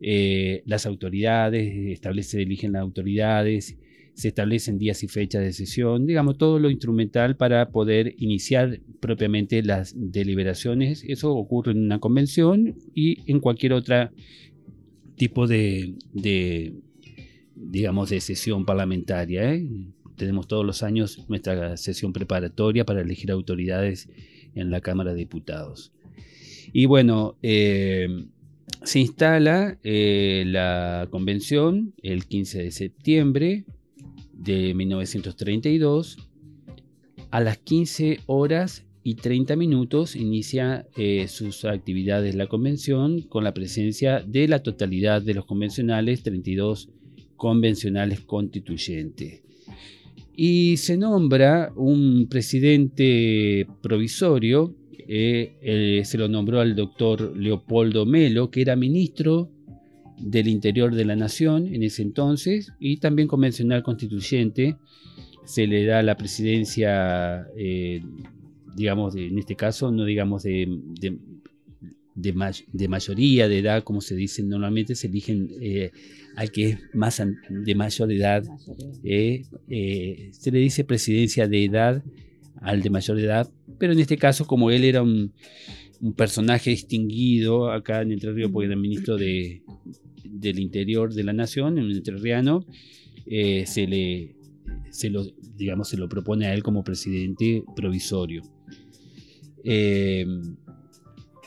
eh, 0.00 0.62
las 0.66 0.86
autoridades, 0.86 1.72
establece, 1.92 2.42
eligen 2.42 2.72
las 2.72 2.82
autoridades, 2.82 3.76
se 4.14 4.28
establecen 4.28 4.78
días 4.78 5.02
y 5.02 5.08
fechas 5.08 5.42
de 5.42 5.52
sesión, 5.52 6.06
digamos, 6.06 6.38
todo 6.38 6.58
lo 6.58 6.70
instrumental 6.70 7.36
para 7.36 7.70
poder 7.70 8.14
iniciar 8.18 8.80
propiamente 9.00 9.62
las 9.62 9.94
deliberaciones. 9.96 11.04
Eso 11.06 11.34
ocurre 11.34 11.72
en 11.72 11.84
una 11.84 11.98
convención 11.98 12.76
y 12.94 13.30
en 13.30 13.40
cualquier 13.40 13.72
otro 13.72 14.10
tipo 15.16 15.46
de, 15.46 15.94
de, 16.12 16.74
digamos, 17.54 18.10
de 18.10 18.20
sesión 18.20 18.64
parlamentaria. 18.64 19.52
¿eh? 19.52 19.68
Tenemos 20.16 20.46
todos 20.48 20.64
los 20.64 20.82
años 20.82 21.24
nuestra 21.28 21.76
sesión 21.76 22.12
preparatoria 22.12 22.84
para 22.84 23.00
elegir 23.00 23.30
autoridades 23.30 24.08
en 24.54 24.70
la 24.70 24.80
Cámara 24.80 25.12
de 25.12 25.18
Diputados. 25.18 25.92
Y 26.72 26.86
bueno, 26.86 27.36
eh, 27.42 28.26
se 28.82 29.00
instala 29.00 29.78
eh, 29.82 30.44
la 30.46 31.08
convención 31.10 31.94
el 32.02 32.26
15 32.26 32.64
de 32.64 32.70
septiembre 32.70 33.64
de 34.32 34.74
1932. 34.74 36.18
A 37.30 37.40
las 37.40 37.58
15 37.58 38.20
horas 38.26 38.84
y 39.02 39.16
30 39.16 39.56
minutos 39.56 40.16
inicia 40.16 40.86
eh, 40.96 41.28
sus 41.28 41.64
actividades 41.64 42.34
la 42.34 42.46
convención 42.46 43.22
con 43.22 43.44
la 43.44 43.54
presencia 43.54 44.20
de 44.20 44.48
la 44.48 44.62
totalidad 44.62 45.22
de 45.22 45.34
los 45.34 45.44
convencionales, 45.44 46.22
32 46.22 46.90
convencionales 47.36 48.20
constituyentes. 48.20 49.42
Y 50.36 50.76
se 50.78 50.96
nombra 50.96 51.72
un 51.76 52.26
presidente 52.28 53.66
provisorio, 53.82 54.74
eh, 55.06 55.56
eh, 55.62 56.02
se 56.04 56.18
lo 56.18 56.28
nombró 56.28 56.60
al 56.60 56.74
doctor 56.74 57.36
Leopoldo 57.36 58.04
Melo, 58.04 58.50
que 58.50 58.62
era 58.62 58.74
ministro 58.74 59.50
del 60.18 60.48
Interior 60.48 60.94
de 60.94 61.04
la 61.04 61.14
Nación 61.14 61.72
en 61.72 61.82
ese 61.82 62.02
entonces 62.02 62.72
y 62.80 62.96
también 62.96 63.28
convencional 63.28 63.82
constituyente. 63.82 64.76
Se 65.44 65.66
le 65.66 65.84
da 65.84 66.02
la 66.02 66.16
presidencia, 66.16 67.46
eh, 67.56 68.02
digamos, 68.76 69.14
en 69.14 69.38
este 69.38 69.54
caso, 69.54 69.92
no 69.92 70.04
digamos 70.04 70.42
de, 70.42 70.66
de, 71.00 71.18
de 72.14 72.32
may- 72.32 72.64
de 72.72 72.88
mayoría 72.88 73.46
de 73.48 73.58
edad, 73.58 73.84
como 73.84 74.00
se 74.00 74.16
dice 74.16 74.42
normalmente, 74.42 74.94
se 74.94 75.06
eligen 75.08 75.50
al 76.36 76.50
que 76.50 76.70
es 76.70 76.78
más 76.94 77.22
de 77.48 77.74
mayor 77.74 78.12
edad. 78.12 78.44
eh, 79.02 79.42
eh, 79.68 80.30
se 80.32 80.50
le 80.50 80.58
dice 80.58 80.84
presidencia 80.84 81.48
de 81.48 81.64
edad 81.64 82.02
al 82.60 82.82
de 82.82 82.90
mayor 82.90 83.18
edad, 83.18 83.50
pero 83.78 83.92
en 83.92 84.00
este 84.00 84.16
caso, 84.16 84.46
como 84.46 84.70
él 84.70 84.84
era 84.84 85.02
un, 85.02 85.32
personaje 86.16 86.70
distinguido 86.70 87.70
acá 87.70 88.02
en 88.02 88.12
Entre 88.12 88.30
Ríos, 88.32 88.50
porque 88.52 88.66
era 88.66 88.76
ministro 88.76 89.16
de, 89.16 89.62
del 90.22 90.58
Interior 90.58 91.14
de 91.14 91.24
la 91.24 91.32
Nación, 91.32 91.78
un 91.78 91.90
entrerriano, 91.90 92.66
eh, 93.26 93.64
se 93.66 93.86
le 93.86 94.36
se 94.90 95.10
lo, 95.10 95.24
digamos, 95.56 95.88
se 95.88 95.96
lo 95.96 96.08
propone 96.08 96.46
a 96.46 96.54
él 96.54 96.62
como 96.62 96.84
presidente 96.84 97.64
provisorio. 97.74 98.42
Eh, 99.64 100.26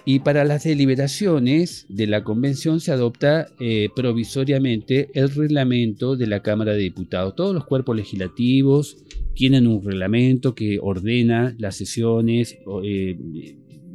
y 0.09 0.19
para 0.19 0.45
las 0.45 0.63
deliberaciones 0.63 1.85
de 1.89 2.07
la 2.07 2.23
convención 2.23 2.79
se 2.79 2.93
adopta 2.93 3.49
eh, 3.59 3.89
provisoriamente 3.93 5.09
el 5.13 5.29
reglamento 5.29 6.15
de 6.15 6.27
la 6.27 6.41
Cámara 6.41 6.71
de 6.71 6.79
Diputados. 6.79 7.35
Todos 7.35 7.53
los 7.53 7.65
cuerpos 7.65 7.93
legislativos 7.93 9.03
tienen 9.35 9.67
un 9.67 9.83
reglamento 9.83 10.55
que 10.55 10.79
ordena 10.81 11.53
las 11.59 11.75
sesiones, 11.75 12.57
eh, 12.85 13.17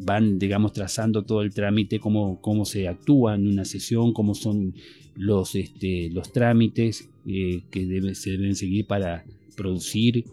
van, 0.04 0.38
digamos, 0.38 0.74
trazando 0.74 1.24
todo 1.24 1.40
el 1.40 1.54
trámite, 1.54 1.98
cómo, 1.98 2.42
cómo 2.42 2.66
se 2.66 2.88
actúa 2.88 3.34
en 3.34 3.48
una 3.48 3.64
sesión, 3.64 4.12
cómo 4.12 4.34
son 4.34 4.74
los, 5.16 5.54
este, 5.54 6.10
los 6.10 6.30
trámites 6.30 7.08
eh, 7.26 7.62
que 7.70 8.14
se 8.16 8.32
deben 8.32 8.54
seguir 8.54 8.86
para 8.86 9.24
producir 9.56 10.26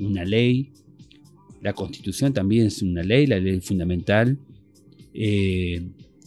una 0.00 0.24
ley. 0.24 0.70
La 1.60 1.74
constitución 1.74 2.32
también 2.32 2.68
es 2.68 2.80
una 2.80 3.02
ley, 3.02 3.26
la 3.26 3.38
ley 3.38 3.60
fundamental, 3.60 4.38
eh, 5.18 5.82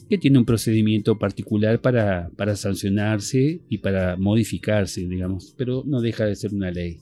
que 0.09 0.17
tiene 0.17 0.39
un 0.39 0.45
procedimiento 0.45 1.19
particular 1.19 1.79
para, 1.79 2.29
para 2.35 2.55
sancionarse 2.55 3.61
y 3.69 3.77
para 3.77 4.17
modificarse, 4.17 5.07
digamos, 5.07 5.53
pero 5.55 5.83
no 5.85 6.01
deja 6.01 6.25
de 6.25 6.35
ser 6.35 6.53
una 6.53 6.71
ley. 6.71 6.97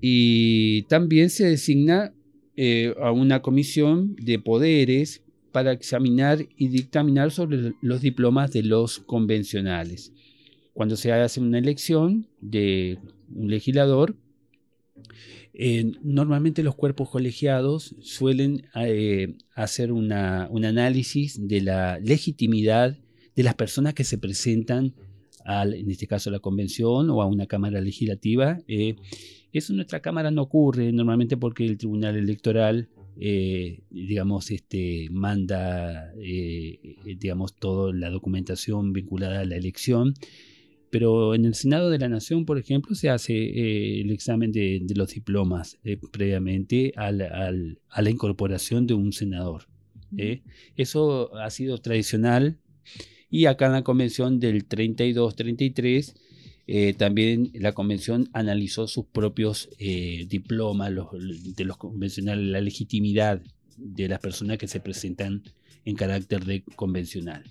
Y 0.00 0.82
también 0.82 1.28
se 1.30 1.46
designa 1.46 2.12
eh, 2.56 2.94
a 3.00 3.10
una 3.10 3.42
comisión 3.42 4.14
de 4.16 4.38
poderes 4.38 5.22
para 5.50 5.72
examinar 5.72 6.46
y 6.56 6.68
dictaminar 6.68 7.30
sobre 7.30 7.72
los 7.82 8.00
diplomas 8.00 8.52
de 8.52 8.62
los 8.62 9.00
convencionales. 9.00 10.12
Cuando 10.74 10.96
se 10.96 11.12
hace 11.12 11.40
una 11.40 11.58
elección 11.58 12.26
de 12.40 12.98
un 13.34 13.50
legislador, 13.50 14.14
eh, 15.54 15.92
normalmente 16.02 16.62
los 16.62 16.74
cuerpos 16.74 17.10
colegiados 17.10 17.94
suelen 18.00 18.66
eh, 18.74 19.34
hacer 19.54 19.92
una- 19.92 20.48
un 20.50 20.64
análisis 20.64 21.46
de 21.46 21.60
la 21.60 21.98
legitimidad 22.00 22.98
de 23.36 23.42
las 23.42 23.54
personas 23.54 23.94
que 23.94 24.04
se 24.04 24.18
presentan, 24.18 24.94
al, 25.44 25.74
en 25.74 25.90
este 25.90 26.06
caso 26.06 26.30
a 26.30 26.32
la 26.32 26.38
convención 26.38 27.10
o 27.10 27.20
a 27.20 27.26
una 27.26 27.46
cámara 27.46 27.80
legislativa. 27.80 28.60
Eh, 28.68 28.94
eso 29.52 29.72
en 29.72 29.76
nuestra 29.76 30.00
cámara 30.00 30.30
no 30.30 30.42
ocurre 30.42 30.92
normalmente 30.92 31.36
porque 31.36 31.66
el 31.66 31.76
Tribunal 31.76 32.16
Electoral, 32.16 32.88
digamos, 33.90 34.50
este, 34.50 35.08
manda, 35.10 36.10
digamos, 37.04 37.54
toda 37.56 37.92
la 37.92 38.08
documentación 38.08 38.94
vinculada 38.94 39.40
a 39.40 39.44
la 39.44 39.56
elección. 39.56 40.14
Pero 40.92 41.34
en 41.34 41.46
el 41.46 41.54
Senado 41.54 41.88
de 41.90 41.98
la 41.98 42.08
Nación, 42.10 42.44
por 42.44 42.58
ejemplo, 42.58 42.94
se 42.94 43.08
hace 43.08 43.32
eh, 43.34 44.02
el 44.02 44.10
examen 44.10 44.52
de, 44.52 44.80
de 44.82 44.94
los 44.94 45.08
diplomas 45.14 45.78
eh, 45.84 45.96
previamente 46.12 46.92
al- 46.96 47.22
al- 47.22 47.78
a 47.88 48.02
la 48.02 48.10
incorporación 48.10 48.86
de 48.86 48.92
un 48.94 49.12
senador. 49.12 49.62
¿eh? 50.18 50.42
Eso 50.76 51.34
ha 51.36 51.48
sido 51.50 51.78
tradicional 51.78 52.58
Y 53.30 53.46
acá 53.46 53.64
en 53.66 53.72
la 53.72 53.82
convención 53.82 54.38
del 54.38 54.68
32-33, 54.68 56.14
eh, 56.66 56.92
también 56.92 57.50
la 57.54 57.72
convención 57.72 58.28
analizó 58.34 58.86
sus 58.86 59.06
propios 59.06 59.70
eh, 59.78 60.26
diplomas 60.28 60.92
los- 60.92 61.08
de 61.56 61.64
los 61.64 61.78
convencionales, 61.78 62.44
la 62.46 62.60
legitimidad 62.60 63.40
de 63.78 64.08
las 64.08 64.20
personas 64.20 64.58
que 64.58 64.68
se 64.68 64.80
presentan 64.80 65.42
en 65.86 65.96
carácter 65.96 66.44
de 66.44 66.62
convencional. 66.76 67.42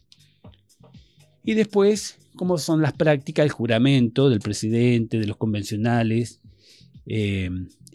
Y 1.43 1.55
después, 1.55 2.19
cómo 2.35 2.57
son 2.57 2.81
las 2.81 2.93
prácticas, 2.93 3.45
el 3.45 3.51
juramento 3.51 4.29
del 4.29 4.39
presidente, 4.39 5.19
de 5.19 5.27
los 5.27 5.37
convencionales. 5.37 6.41
eh, 7.05 7.49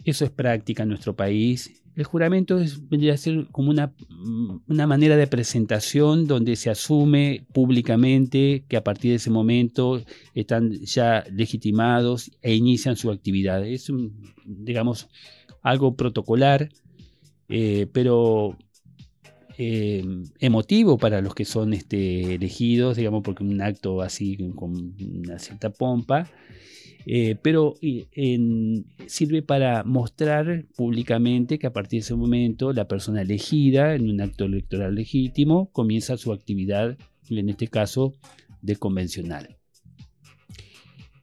eso 0.07 0.25
es 0.25 0.31
práctica 0.31 0.85
en 0.85 0.91
nuestro 0.91 1.17
país. 1.17 1.83
El 1.97 2.05
juramento 2.05 2.61
es, 2.61 2.89
vendría 2.89 3.15
a 3.15 3.17
ser 3.17 3.49
como 3.51 3.71
una, 3.71 3.93
mm, 4.09 4.59
una 4.69 4.87
manera 4.87 5.17
de 5.17 5.27
presentación 5.27 6.29
donde 6.29 6.55
se 6.55 6.71
asume 6.71 7.45
públicamente 7.53 8.65
que 8.69 8.77
a 8.77 8.85
partir 8.85 9.11
de 9.11 9.17
ese 9.17 9.31
momento 9.31 10.01
están 10.35 10.73
ya 10.73 11.25
legitimados 11.33 12.31
e 12.41 12.55
inician 12.55 12.97
su 12.97 13.11
actividad. 13.11 13.67
Es, 13.67 13.91
digamos, 14.45 15.09
algo 15.63 15.97
protocolar, 15.97 16.69
eh, 17.49 17.89
pero 17.93 18.57
eh, 19.59 20.05
emotivo 20.39 20.99
para 20.99 21.23
los 21.23 21.35
que 21.35 21.47
son 21.47 21.73
este, 21.73 22.35
elegidos, 22.35 22.99
digamos, 22.99 23.23
porque 23.23 23.43
un 23.43 23.63
acto 23.63 24.03
así 24.03 24.37
con 24.55 24.95
una 25.01 25.39
cierta 25.39 25.71
pompa, 25.71 26.31
eh, 27.07 27.37
pero 27.41 27.75
sirve 29.07 29.41
para 29.41 29.83
mostrar 29.83 30.67
públicamente 30.77 31.59
que 31.59 31.69
a 31.69 31.73
partir 31.73 32.01
de 32.01 32.05
ese 32.05 32.15
momento 32.15 32.75
la 32.75 32.87
persona 32.87 33.23
elegida 33.23 33.95
en 33.95 34.11
un 34.11 34.21
acto 34.21 34.45
electoral 34.45 34.95
legítimo 34.95 35.71
comienza 35.73 36.19
su 36.19 36.35
actividad, 36.35 36.99
en 37.31 37.49
este 37.49 37.69
caso, 37.69 38.13
de 38.61 38.77
convencional. 38.77 39.57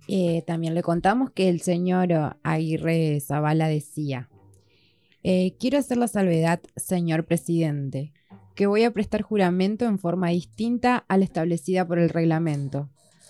Eh, 0.08 0.41
también 0.48 0.74
le 0.74 0.82
contamos 0.82 1.30
que 1.30 1.50
el 1.50 1.62
señor 1.62 2.10
Aguirre 2.41 3.19
Zavala 3.19 3.67
decía, 3.67 4.28
quiero 5.60 5.78
hacer 5.78 5.98
la 5.98 6.08
salvedad, 6.08 6.62
señor 6.76 7.26
presidente, 7.26 8.12
que 8.55 8.67
voy 8.67 8.83
a 8.83 8.91
prestar 8.91 9.21
juramento 9.21 9.85
en 9.85 9.99
forma 9.99 10.29
distinta 10.29 11.05
a 11.07 11.17
la 11.17 11.25
establecida 11.25 11.87
por 11.87 11.99
el 11.99 12.09
reglamento. 12.09 12.89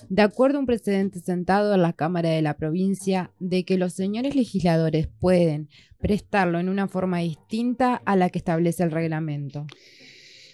De 0.09 0.21
acuerdo 0.21 0.57
a 0.57 0.59
un 0.59 0.65
precedente 0.65 1.19
sentado 1.19 1.73
en 1.73 1.81
la 1.81 1.93
Cámara 1.93 2.29
de 2.29 2.41
la 2.41 2.55
provincia 2.55 3.31
de 3.39 3.63
que 3.63 3.77
los 3.77 3.93
señores 3.93 4.36
legisladores 4.36 5.07
pueden 5.07 5.69
prestarlo 5.99 6.59
en 6.59 6.67
una 6.67 6.88
forma 6.88 7.19
distinta 7.19 7.95
a 7.95 8.15
la 8.15 8.29
que 8.29 8.39
establece 8.39 8.83
el 8.83 8.91
reglamento. 8.91 9.65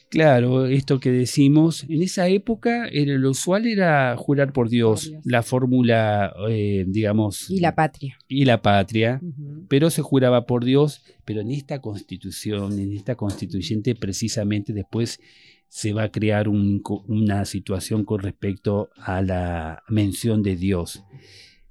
Claro, 0.10 0.66
esto 0.66 1.00
que 1.00 1.12
decimos, 1.12 1.86
en 1.88 2.02
esa 2.02 2.28
época 2.28 2.88
era, 2.88 3.14
lo 3.18 3.30
usual 3.30 3.68
era 3.68 4.16
jurar 4.18 4.54
por 4.54 4.68
Dios, 4.68 5.04
Por 5.04 5.12
Dios. 5.12 5.26
la 5.26 5.44
fórmula, 5.44 6.34
eh, 6.50 6.84
digamos, 6.88 7.48
Y 7.50 7.60
la 7.60 7.76
patria. 7.76 8.18
y 8.28 8.46
la 8.46 8.62
patria, 8.62 9.22
pero 9.68 9.92
se 9.92 10.02
juraba 10.02 10.48
por 10.48 10.66
Dios, 10.66 11.04
pero 11.26 11.42
en 11.42 11.52
esta 11.52 11.80
constitución, 11.80 12.80
en 12.80 12.92
esta 12.94 13.16
constituyente, 13.16 13.94
precisamente 13.94 14.74
después 14.74 15.20
se 15.68 15.94
va 15.94 16.04
a 16.06 16.12
crear 16.12 16.50
un 16.50 16.82
una 17.08 17.46
situación 17.46 18.04
con 18.04 18.22
respecto 18.22 18.90
a 18.98 19.22
la 19.22 19.84
mención 19.90 20.42
de 20.42 20.56
Dios. 20.56 21.04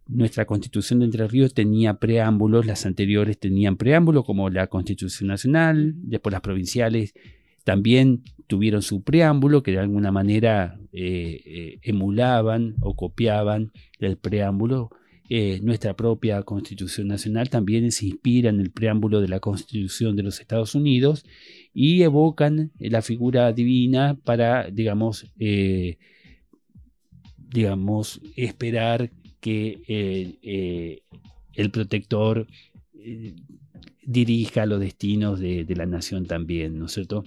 Nuestra 0.06 0.44
constitución 0.46 1.00
de 1.00 1.06
Entre 1.06 1.26
Ríos 1.26 1.54
tenía 1.54 1.94
preámbulos, 1.94 2.64
las 2.66 2.86
anteriores 2.86 3.36
tenían 3.38 3.76
preámbulos 3.76 4.24
como 4.24 4.48
la 4.48 4.68
constitución 4.68 5.26
nacional, 5.28 5.94
después 5.96 6.30
las 6.32 6.40
provinciales 6.40 7.12
también 7.68 8.22
tuvieron 8.46 8.80
su 8.80 9.02
preámbulo 9.02 9.62
que 9.62 9.72
de 9.72 9.78
alguna 9.78 10.10
manera 10.10 10.80
eh, 10.90 11.42
eh, 11.44 11.78
emulaban 11.82 12.76
o 12.80 12.96
copiaban 12.96 13.72
el 13.98 14.16
preámbulo. 14.16 14.88
Eh, 15.28 15.60
nuestra 15.62 15.94
propia 15.94 16.42
Constitución 16.44 17.08
Nacional 17.08 17.50
también 17.50 17.92
se 17.92 18.06
inspira 18.06 18.48
en 18.48 18.60
el 18.60 18.70
preámbulo 18.70 19.20
de 19.20 19.28
la 19.28 19.40
Constitución 19.40 20.16
de 20.16 20.22
los 20.22 20.40
Estados 20.40 20.74
Unidos 20.74 21.26
y 21.74 22.00
evocan 22.00 22.72
la 22.78 23.02
figura 23.02 23.52
divina 23.52 24.16
para, 24.24 24.70
digamos, 24.70 25.30
eh, 25.38 25.98
digamos, 27.36 28.22
esperar 28.34 29.10
que 29.40 31.02
el 31.54 31.70
protector 31.70 32.46
dirija 34.02 34.66
los 34.66 34.80
destinos 34.80 35.40
de, 35.40 35.64
de 35.64 35.76
la 35.76 35.86
nación 35.86 36.26
también, 36.26 36.78
¿no 36.78 36.86
es 36.86 36.92
cierto? 36.92 37.24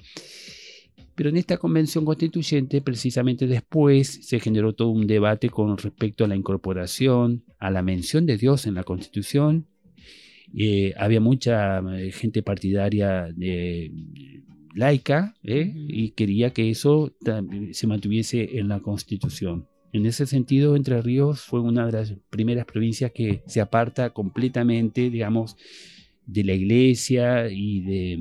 Pero 1.15 1.29
en 1.29 1.37
esta 1.37 1.57
convención 1.57 2.05
constituyente, 2.05 2.81
precisamente 2.81 3.45
después, 3.45 4.19
se 4.23 4.39
generó 4.39 4.73
todo 4.73 4.89
un 4.89 5.07
debate 5.07 5.49
con 5.49 5.77
respecto 5.77 6.23
a 6.23 6.27
la 6.27 6.35
incorporación, 6.35 7.43
a 7.59 7.69
la 7.69 7.81
mención 7.81 8.25
de 8.25 8.37
Dios 8.37 8.65
en 8.65 8.75
la 8.75 8.83
constitución. 8.83 9.67
Eh, 10.57 10.93
había 10.97 11.21
mucha 11.21 11.79
eh, 11.79 12.11
gente 12.11 12.43
partidaria 12.43 13.27
de, 13.35 13.91
laica 14.73 15.35
¿eh? 15.43 15.71
Y 15.75 16.11
quería 16.11 16.51
que 16.51 16.69
eso 16.69 17.13
se 17.71 17.87
mantuviese 17.87 18.57
en 18.57 18.67
la 18.67 18.79
constitución. 18.79 19.67
En 19.93 20.05
ese 20.05 20.25
sentido, 20.25 20.75
Entre 20.75 21.01
Ríos 21.01 21.41
fue 21.41 21.59
una 21.59 21.85
de 21.85 21.91
las 21.91 22.15
primeras 22.29 22.65
provincias 22.65 23.11
que 23.11 23.43
se 23.45 23.59
aparta 23.59 24.11
completamente, 24.11 25.09
digamos, 25.09 25.57
de 26.25 26.43
la 26.43 26.53
iglesia 26.53 27.49
y 27.49 27.81
de, 27.81 28.19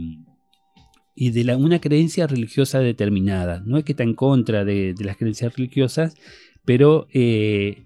y 1.15 1.31
de 1.31 1.55
una 1.55 1.81
creencia 1.81 2.27
religiosa 2.27 2.81
determinada. 2.81 3.63
No 3.65 3.79
es 3.79 3.85
que 3.85 3.93
está 3.93 4.05
en 4.05 4.15
contra 4.15 4.65
de, 4.65 4.95
las 5.01 5.17
creencias 5.17 5.55
religiosas, 5.57 6.15
pero 6.65 7.09
eh, 7.13 7.85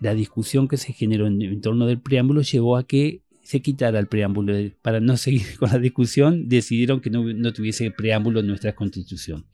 la 0.00 0.14
discusión 0.14 0.68
que 0.68 0.76
se 0.76 0.92
generó 0.92 1.26
en, 1.26 1.60
torno 1.60 1.86
del 1.86 2.00
preámbulo 2.00 2.42
llevó 2.42 2.76
a 2.76 2.86
que 2.86 3.22
se 3.42 3.60
quitara 3.60 3.98
el 3.98 4.06
preámbulo. 4.06 4.54
Para 4.82 5.00
no 5.00 5.16
seguir 5.18 5.58
con 5.58 5.70
la 5.70 5.78
discusión, 5.78 6.48
decidieron 6.48 7.00
que 7.00 7.10
no, 7.10 7.24
no 7.24 7.52
tuviese 7.52 7.90
preámbulo 7.90 8.40
en 8.40 8.46
nuestra 8.46 8.74
constitución. 8.74 9.46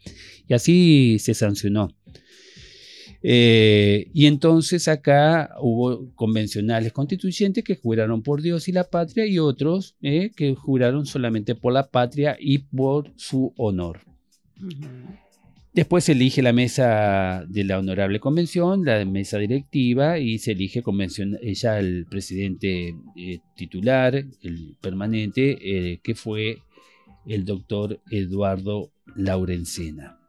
Y 0.47 0.55
así 0.55 1.19
se 1.19 1.35
sancionó. 1.35 1.97
Eh, 3.23 4.11
y 4.15 4.27
entonces 4.27 4.89
acá 4.89 5.51
hubo 5.61 6.11
convencionales 6.15 6.93
constituyentes 6.93 7.63
que 7.63 7.77
juraron 7.77 8.23
por 8.23 8.41
Dios 8.41 8.69
y 8.69 8.73
la 8.73 8.85
patria 8.85 9.27
y 9.27 9.39
otros 9.39 9.95
eh, 10.01 10.31
que 10.35 10.55
juraron 10.55 11.05
solamente 11.05 11.55
por 11.55 11.73
la 11.73 11.89
patria 11.89 12.37
y 12.41 12.59
por 12.59 13.13
su 13.17 13.53
honor. 13.57 14.01
Después 15.73 16.05
se 16.05 16.13
elige 16.13 16.43
la 16.43 16.53
mesa 16.53 17.45
de 17.47 17.65
la 17.65 17.79
honorable 17.79 18.19
convención, 18.21 18.85
la 18.85 19.05
mesa 19.05 19.39
directiva 19.39 20.19
y 20.19 20.39
se 20.39 20.53
elige 20.53 20.83
convención, 20.83 21.39
ya 21.43 21.79
el 21.79 22.07
presidente 22.07 22.95
eh, 23.17 23.39
titular, 23.55 24.15
el 24.15 24.77
permanente, 24.81 26.01
que 26.03 26.15
fue 26.15 26.59
el 27.27 27.45
doctor 27.45 28.01
Eduardo 28.11 28.91
Laurencena. 29.15 30.20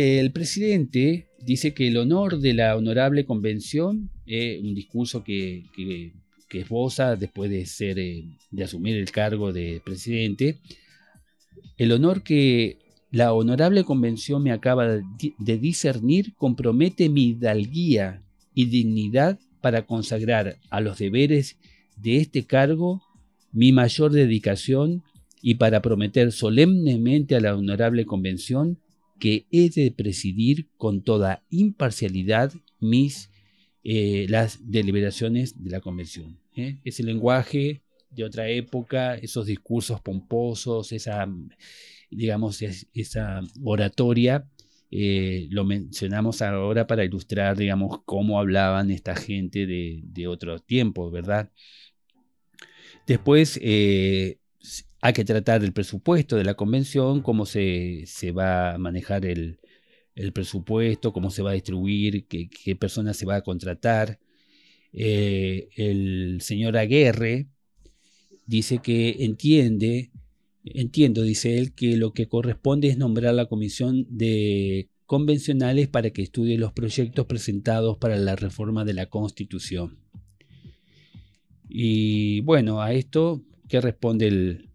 El 0.00 0.30
presidente 0.30 1.26
dice 1.40 1.74
que 1.74 1.88
el 1.88 1.96
honor 1.96 2.38
de 2.38 2.54
la 2.54 2.76
honorable 2.76 3.24
convención, 3.24 4.10
eh, 4.26 4.60
un 4.62 4.72
discurso 4.72 5.24
que, 5.24 5.64
que, 5.74 6.60
esboza 6.60 7.16
después 7.16 7.50
de, 7.50 7.66
ser, 7.66 7.98
eh, 7.98 8.24
de 8.52 8.62
asumir 8.62 8.94
el 8.94 9.10
cargo 9.10 9.52
de 9.52 9.82
presidente, 9.84 10.60
el 11.78 11.90
honor 11.90 12.22
que 12.22 12.78
la 13.10 13.32
honorable 13.32 13.82
convención 13.82 14.40
me 14.40 14.52
acaba 14.52 14.86
de 14.86 15.58
discernir 15.58 16.32
compromete 16.36 17.08
mi 17.08 17.30
hidalguía 17.30 18.22
y 18.54 18.66
dignidad 18.66 19.40
para 19.60 19.84
consagrar 19.84 20.58
a 20.70 20.80
los 20.80 20.98
deberes 20.98 21.56
de 21.96 22.18
este 22.18 22.44
cargo 22.44 23.02
mi 23.50 23.72
mayor 23.72 24.12
dedicación 24.12 25.02
y 25.42 25.56
para 25.56 25.82
prometer 25.82 26.30
solemnemente 26.30 27.34
a 27.34 27.40
la 27.40 27.56
honorable 27.56 28.06
convención 28.06 28.78
que 29.18 29.46
he 29.50 29.68
de 29.70 29.90
presidir 29.90 30.68
con 30.76 31.02
toda 31.02 31.44
imparcialidad 31.50 32.52
mis 32.80 33.30
eh, 33.84 34.26
las 34.28 34.70
deliberaciones 34.70 35.62
de 35.62 35.70
la 35.70 35.80
convención. 35.80 36.38
¿eh? 36.56 36.78
Ese 36.84 37.02
lenguaje 37.02 37.82
de 38.10 38.24
otra 38.24 38.48
época, 38.48 39.14
esos 39.16 39.46
discursos 39.46 40.00
pomposos, 40.00 40.92
esa 40.92 41.26
digamos 42.10 42.62
es- 42.62 42.86
esa 42.94 43.40
oratoria 43.62 44.48
eh, 44.90 45.46
lo 45.50 45.64
mencionamos 45.64 46.40
ahora 46.40 46.86
para 46.86 47.04
ilustrar, 47.04 47.58
digamos, 47.58 48.00
cómo 48.06 48.38
hablaban 48.38 48.90
esta 48.90 49.14
gente 49.14 49.66
de, 49.66 50.00
de 50.04 50.26
otros 50.26 50.64
tiempos, 50.64 51.12
¿verdad? 51.12 51.50
Después 53.06 53.58
hay 55.00 55.12
que 55.12 55.24
tratar 55.24 55.62
el 55.64 55.72
presupuesto 55.72 56.36
de 56.36 56.44
la 56.44 56.54
convención, 56.54 57.22
cómo 57.22 57.46
se, 57.46 58.04
se 58.06 58.32
va 58.32 58.74
a 58.74 58.78
manejar 58.78 59.24
el, 59.26 59.60
el 60.14 60.32
presupuesto, 60.32 61.12
cómo 61.12 61.30
se 61.30 61.42
va 61.42 61.50
a 61.50 61.54
distribuir, 61.54 62.26
qué, 62.26 62.76
personas 62.76 63.16
se 63.16 63.26
va 63.26 63.36
a 63.36 63.42
contratar. 63.42 64.18
Eh, 64.92 65.68
el 65.76 66.40
señor 66.40 66.76
Aguerre 66.76 67.48
dice 68.46 68.78
que 68.78 69.16
entiende 69.20 70.10
entiendo, 70.74 71.22
dice 71.22 71.58
él, 71.58 71.72
que 71.72 71.96
lo 71.96 72.12
que 72.12 72.28
corresponde 72.28 72.88
es 72.88 72.98
nombrar 72.98 73.34
la 73.34 73.46
comisión 73.46 74.06
de 74.10 74.88
convencionales 75.06 75.88
para 75.88 76.10
que 76.10 76.22
estudie 76.22 76.58
los 76.58 76.72
proyectos 76.72 77.26
presentados 77.26 77.96
para 77.98 78.16
la 78.16 78.36
reforma 78.36 78.84
de 78.84 78.94
la 78.94 79.06
Constitución. 79.06 79.98
Y 81.68 82.40
bueno, 82.42 82.82
a 82.82 82.92
esto, 82.92 83.42
¿qué 83.68 83.80
responde 83.80 84.28
el, 84.28 84.67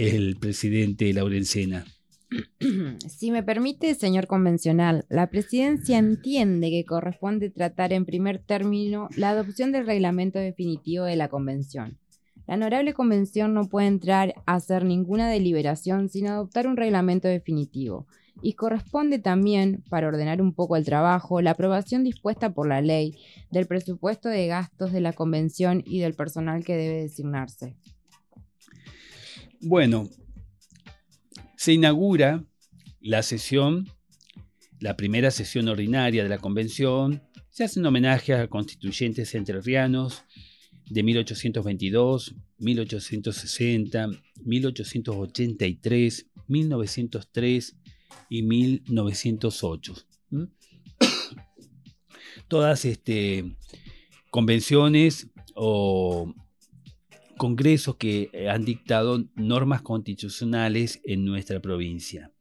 el 0.00 0.36
presidente 0.36 1.12
Laurencena? 1.12 1.84
Si 3.08 3.30
me 3.30 3.42
permite, 3.42 3.94
señor 3.94 4.26
convencional, 4.26 5.04
la 5.08 5.28
presidencia 5.28 5.98
entiende 5.98 6.70
que 6.70 6.84
corresponde 6.84 7.50
tratar 7.50 7.92
en 7.92 8.06
primer 8.06 8.38
término 8.38 9.08
la 9.16 9.30
adopción 9.30 9.72
del 9.72 9.86
reglamento 9.86 10.38
definitivo 10.38 11.04
de 11.04 11.16
la 11.16 11.28
convención. 11.28 11.98
La 12.46 12.54
honorable 12.54 12.94
convención 12.94 13.52
no 13.52 13.68
puede 13.68 13.88
entrar 13.88 14.34
a 14.46 14.54
hacer 14.54 14.84
ninguna 14.84 15.28
deliberación 15.28 16.08
sin 16.08 16.28
adoptar 16.28 16.66
un 16.66 16.76
reglamento 16.76 17.28
definitivo, 17.28 18.06
y 18.42 18.54
corresponde 18.54 19.18
también, 19.18 19.84
para 19.90 20.08
ordenar 20.08 20.40
un 20.40 20.54
poco 20.54 20.76
el 20.76 20.84
trabajo, 20.84 21.42
la 21.42 21.50
aprobación 21.50 22.04
dispuesta 22.04 22.54
por 22.54 22.66
la 22.66 22.80
ley 22.80 23.18
del 23.50 23.66
presupuesto 23.66 24.28
de 24.28 24.46
gastos 24.46 24.92
de 24.92 25.00
la 25.00 25.12
convención 25.12 25.82
y 25.84 26.00
del 26.00 26.14
personal 26.14 26.64
que 26.64 26.76
debe 26.76 27.02
designarse. 27.02 27.76
Bueno, 29.62 30.08
se 31.56 31.74
inaugura 31.74 32.46
la 33.02 33.22
sesión, 33.22 33.90
la 34.78 34.96
primera 34.96 35.30
sesión 35.30 35.68
ordinaria 35.68 36.22
de 36.22 36.30
la 36.30 36.38
convención. 36.38 37.22
Se 37.50 37.64
hace 37.64 37.78
un 37.78 37.84
homenaje 37.84 38.32
a 38.32 38.48
constituyentes 38.48 39.34
entrerrianos 39.34 40.24
de 40.88 41.02
1822, 41.02 42.34
1860, 42.56 44.08
1883, 44.42 46.26
1903 46.48 47.76
y 48.30 48.42
1908. 48.42 49.94
Todas 52.48 52.86
este, 52.86 53.56
convenciones 54.30 55.28
o 55.54 56.32
congresos 57.40 57.96
que 57.96 58.28
eh, 58.34 58.50
han 58.50 58.66
dictado 58.66 59.24
normas 59.34 59.80
constitucionales 59.80 61.00
en 61.04 61.24
nuestra 61.24 61.58
provincia. 61.60 62.32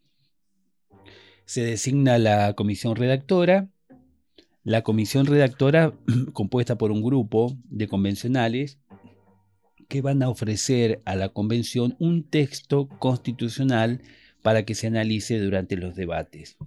Se 1.45 1.61
designa 1.61 2.17
la 2.17 2.53
comisión 2.53 2.97
redactora. 2.97 3.69
La 4.65 4.81
comisión 4.81 5.25
redactora, 5.25 5.93
compuesta 6.33 6.77
por 6.77 6.91
un 6.91 7.01
grupo 7.01 7.57
de 7.69 7.87
convencionales, 7.87 8.77
que 9.87 10.01
van 10.01 10.21
a 10.21 10.27
ofrecer 10.27 11.01
a 11.05 11.15
la 11.15 11.29
convención 11.29 11.95
un 11.99 12.29
texto 12.29 12.89
constitucional 12.99 14.01
para 14.41 14.65
que 14.65 14.75
se 14.75 14.87
analice 14.87 15.39
durante 15.39 15.77
los 15.77 15.95
debates. 15.95 16.57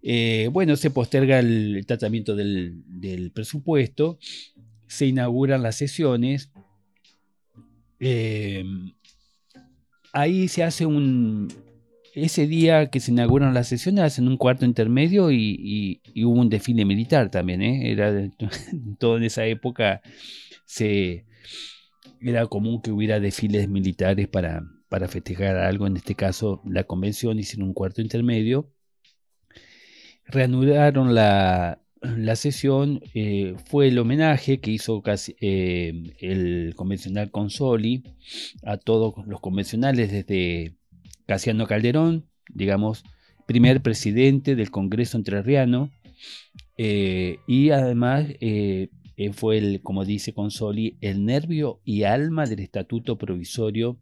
Eh, 0.00 0.48
bueno, 0.50 0.76
se 0.76 0.90
posterga 0.90 1.40
el, 1.40 1.84
tratamiento 1.86 2.34
del 2.34 3.32
presupuesto 3.34 4.18
se 4.94 5.06
inauguran 5.06 5.62
las 5.62 5.76
sesiones. 5.76 6.50
Em, 8.00 8.92
ahí 10.12 10.48
se 10.48 10.62
hace 10.62 10.86
un... 10.86 11.48
Ese 12.14 12.46
día 12.46 12.90
que 12.90 13.00
se 13.00 13.10
inauguran 13.10 13.54
las 13.54 13.66
sesiones 13.68 14.04
hacen 14.04 14.28
un 14.28 14.36
cuarto 14.36 14.64
intermedio 14.64 15.32
y, 15.32 16.00
hubo 16.24 16.40
un 16.40 16.48
desfile 16.48 16.84
militar 16.84 17.30
también. 17.30 17.60
¿eh? 17.62 17.90
Era 17.90 18.30
todo 18.98 19.16
en 19.16 19.24
esa 19.24 19.46
época 19.46 20.00
se, 20.64 21.24
era 22.20 22.46
común 22.46 22.80
que 22.82 22.92
hubiera 22.92 23.20
desfiles 23.20 23.68
militares 23.68 24.28
para, 24.28 24.62
para 24.88 25.08
festejar 25.08 25.56
algo. 25.56 25.86
En 25.86 25.96
este 25.96 26.14
caso, 26.14 26.62
la 26.64 26.84
convención 26.84 27.38
hicieron 27.38 27.68
un 27.68 27.74
cuarto 27.74 28.00
intermedio. 28.00 28.70
Reanudaron 30.26 31.14
la, 31.14 31.83
la 32.16 32.36
sesión 32.36 33.00
eh, 33.14 33.54
fue 33.66 33.88
el 33.88 33.98
homenaje 33.98 34.60
que 34.60 34.70
hizo 34.70 35.02
casi, 35.02 35.36
eh, 35.40 36.14
el 36.18 36.74
convencional 36.76 37.30
Consoli 37.30 38.04
a 38.62 38.76
todos 38.76 39.14
los 39.26 39.40
convencionales 39.40 40.12
desde 40.12 40.76
Casiano 41.26 41.66
Calderón, 41.66 42.26
digamos, 42.48 43.04
primer 43.46 43.82
presidente 43.82 44.54
del 44.56 44.70
Congreso 44.70 45.16
Entrerriano, 45.16 45.90
eh, 46.76 47.38
y 47.46 47.70
además 47.70 48.26
fue, 49.32 49.58
el, 49.58 49.80
como 49.82 50.04
dice 50.04 50.34
Consoli, 50.34 50.98
el 51.00 51.24
nervio 51.24 51.80
y 51.84 52.02
alma 52.02 52.46
del 52.46 52.60
Estatuto 52.60 53.16
Provisorio 53.16 53.98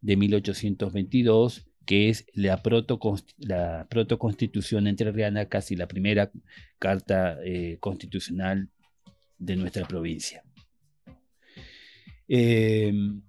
de 0.00 0.16
1822 0.16 1.65
que 1.86 2.10
es 2.10 2.26
la, 2.34 2.62
proto, 2.62 2.98
la 3.38 3.86
protoconstitución 3.88 4.88
entrerriana, 4.88 5.46
casi 5.46 5.76
la 5.76 5.86
primera 5.86 6.30
carta 6.78 7.38
eh, 7.44 7.78
constitucional 7.80 8.68
de 9.38 9.56
nuestra 9.56 9.86
provincia. 9.86 10.42
Em, 12.28 13.22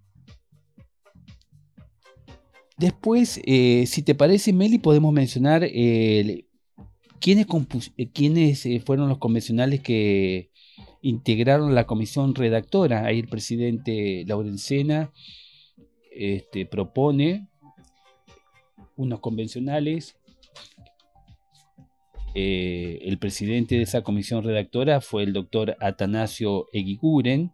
después, 2.78 3.40
eh, 3.46 3.86
si 3.86 4.02
te 4.02 4.16
parece, 4.16 4.52
Meli, 4.54 4.80
podemos 4.80 5.14
mencionar 5.14 5.64
quiénes, 7.20 7.46
quiénes 8.14 8.66
eh, 8.66 8.82
fueron 8.84 9.08
los 9.08 9.20
convencionales 9.20 9.82
que 9.82 10.52
integraron 11.02 11.76
la 11.76 11.86
comisión 11.86 12.34
redactora. 12.34 13.06
Ahí 13.06 13.20
el 13.20 13.28
presidente 13.28 14.24
Laurencena 14.28 15.12
este, 16.12 16.66
propone 16.66 17.50
unos 18.98 19.22
convencionales. 19.22 20.18
Eh, 22.36 23.00
el 23.04 23.18
presidente 23.18 23.76
de 23.76 23.84
esa 23.84 24.04
comisión 24.04 24.44
redactora 24.44 25.02
fue 25.02 25.24
el 25.24 25.34
doctor 25.34 25.76
Atanasio 25.80 26.68
Eguiguren. 26.74 27.52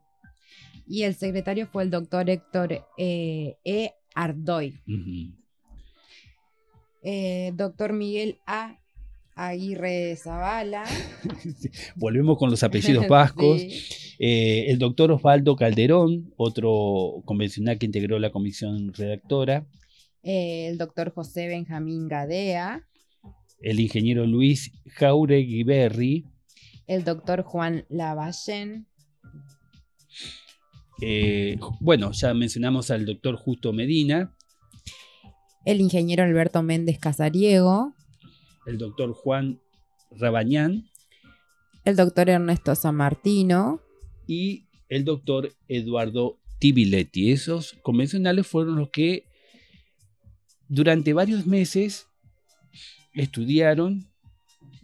Y 0.88 1.04
el 1.04 1.16
secretario 1.16 1.68
fue 1.68 1.84
el 1.84 1.90
doctor 1.90 2.30
Héctor 2.30 2.86
eh, 2.98 3.56
E. 3.64 3.92
Ardoy. 4.16 4.82
Eh, 7.02 7.52
doctor 7.56 7.94
Miguel 7.94 8.40
A. 8.46 8.80
Aguirre 9.36 10.16
Zavala. 10.18 10.84
Volvemos 11.96 12.38
con 12.38 12.52
los 12.52 12.62
apellidos 12.62 13.08
vascos. 13.08 13.62
el 14.20 14.78
doctor 14.78 15.12
Osvaldo 15.12 15.56
Calderón, 15.56 16.34
otro 16.36 17.24
convencional 17.26 17.80
que 17.80 17.86
integró 17.86 18.20
la 18.20 18.32
comisión 18.32 18.94
redactora. 18.94 19.66
El 20.24 20.78
doctor 20.78 21.14
José 21.14 21.48
Benjamín 21.48 22.08
Gadea, 22.08 22.88
el 23.62 23.82
ingeniero 23.82 24.26
Luis 24.26 24.72
Jauregui 24.96 25.64
Berri, 25.64 26.26
el 26.88 27.04
doctor 27.04 27.44
Juan 27.44 27.86
Lavallén. 27.90 28.88
Eh, 31.02 31.58
bueno, 31.82 32.12
ya 32.14 32.34
mencionamos 32.34 32.90
al 32.90 33.06
doctor 33.06 33.36
Justo 33.36 33.74
Medina. 33.74 34.34
El 35.66 35.82
ingeniero 35.82 36.24
Alberto 36.24 36.64
Méndez 36.64 37.00
Casariego. 37.00 37.94
El 38.66 38.78
doctor 38.78 39.14
Juan 39.14 39.60
Rabañán. 40.12 40.90
El 41.84 41.98
doctor 41.98 42.30
Ernesto 42.30 42.76
San 42.76 42.96
Martino. 42.96 43.82
Y 44.28 44.68
el 44.88 45.04
doctor 45.04 45.52
Eduardo 45.68 46.40
Tibiletti. 46.60 47.32
Esos 47.32 47.74
convencionales 47.82 48.48
fueron 48.48 48.78
los 48.78 48.90
que 48.90 49.26
durante 50.74 51.14
varios 51.14 51.46
meses 51.46 52.08
estudiaron, 53.14 54.08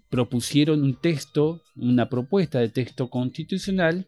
propusieron 0.09 0.83
un 0.83 0.93
texto, 0.93 1.63
una 1.75 2.09
propuesta 2.09 2.59
de 2.59 2.69
texto 2.69 3.09
constitucional 3.09 4.07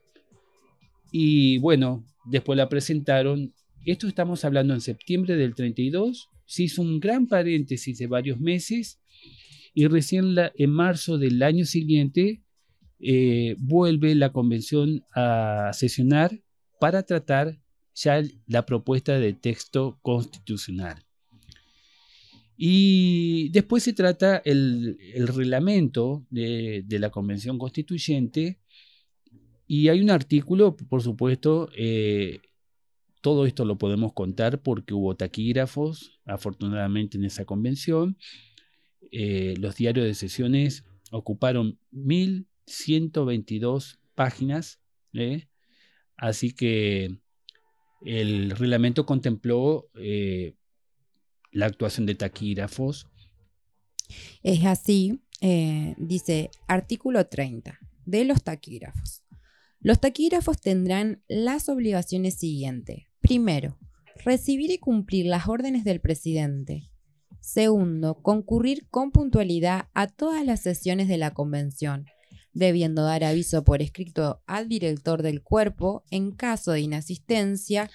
y 1.12 1.58
bueno, 1.58 2.06
después 2.26 2.56
la 2.56 2.70
presentaron. 2.70 3.56
Esto 3.84 4.08
estamos 4.08 4.46
hablando 4.46 4.76
en 4.76 4.82
septiembre 4.82 5.36
del 5.36 5.56
32, 5.56 6.30
se 6.46 6.64
hizo 6.64 6.84
un 6.84 7.00
gran 7.00 7.28
paréntesis 7.28 7.98
de 7.98 8.06
varios 8.06 8.40
meses 8.40 9.02
y 9.74 9.88
recién 9.88 10.36
en 10.38 10.70
marzo 10.70 11.18
del 11.18 11.42
año 11.42 11.66
siguiente 11.66 12.44
eh, 13.00 13.56
vuelve 13.58 14.14
la 14.14 14.32
convención 14.32 15.04
a 15.16 15.72
sesionar 15.74 16.44
para 16.80 17.02
tratar 17.02 17.60
ya 17.96 18.22
la 18.46 18.68
propuesta 18.68 19.18
de 19.18 19.34
texto 19.34 19.98
constitucional. 20.04 21.04
Y 22.58 23.50
después 23.50 23.84
se 23.84 23.94
trata 23.94 24.42
el, 24.46 24.98
reglamento 25.28 26.26
de, 26.30 26.86
la 27.00 27.10
Convención 27.10 27.58
Constituyente 27.58 28.60
y 29.68 29.88
hay 29.88 30.02
un 30.02 30.10
artículo, 30.10 30.76
por 30.76 31.02
supuesto, 31.02 31.70
eh, 31.76 32.40
todo 33.22 33.46
esto 33.46 33.66
lo 33.66 33.78
podemos 33.78 34.14
contar 34.14 34.62
porque 34.62 34.94
hubo 34.94 35.16
taquígrafos, 35.16 36.20
afortunadamente, 36.26 37.18
en 37.18 37.26
esa 37.26 37.46
convención. 37.46 38.18
Eh, 39.12 39.56
los 39.58 39.76
diarios 39.76 40.06
de 40.06 40.14
sesiones 40.14 40.84
ocuparon 41.12 41.80
1122 41.92 44.00
páginas, 44.14 44.82
¿eh? 45.14 45.48
así 46.18 46.54
que 46.54 47.18
el 48.06 48.52
reglamento 48.52 49.06
contempló 49.06 49.90
la 51.52 51.66
actuación 51.66 52.06
de 52.06 52.16
taquígrafos. 52.16 53.08
Es 54.44 54.66
así, 54.66 55.22
eh, 55.42 55.96
dice 55.98 56.50
artículo 56.68 57.28
30 57.28 57.80
de 58.06 58.26
los 58.26 58.44
taquígrafos. 58.44 59.24
Los 59.80 60.00
taquígrafos 60.00 60.60
tendrán 60.62 61.24
las 61.28 61.70
obligaciones 61.70 62.36
siguientes. 62.36 63.08
Primero, 63.20 63.78
recibir 64.24 64.72
y 64.72 64.78
cumplir 64.78 65.26
las 65.26 65.48
órdenes 65.48 65.84
del 65.84 66.02
presidente. 66.02 66.92
Segundo, 67.40 68.22
concurrir 68.22 68.88
con 68.90 69.12
puntualidad 69.12 69.90
a 69.94 70.08
todas 70.08 70.46
las 70.46 70.62
sesiones 70.62 71.08
de 71.08 71.18
la 71.18 71.34
convención, 71.34 72.06
debiendo 72.54 73.04
dar 73.04 73.24
aviso 73.24 73.64
por 73.64 73.82
escrito 73.82 74.44
al 74.46 74.68
director 74.68 75.24
del 75.24 75.42
cuerpo 75.42 76.04
en 76.12 76.32
caso 76.32 76.74
de 76.74 76.82
inasistencia, 76.82 77.90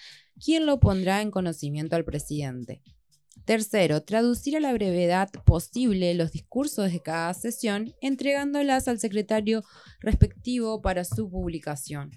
quien 0.45 0.67
lo 0.67 0.81
pondrá 0.81 1.23
en 1.23 1.31
conocimiento 1.31 1.95
al 1.95 2.05
presidente. 2.05 2.83
Tercero, 3.47 4.03
traducir 4.03 4.57
a 4.57 4.61
la 4.61 4.73
brevedad 4.73 5.31
posible 5.45 6.13
los 6.15 6.33
discursos 6.33 6.93
de 6.93 7.01
cada 7.01 7.33
sesión, 7.33 7.95
entregándolas 8.01 8.89
al 8.89 8.99
secretario 8.99 9.63
respectivo 10.01 10.83
para 10.83 11.05
su 11.05 11.31
publicación. 11.31 12.11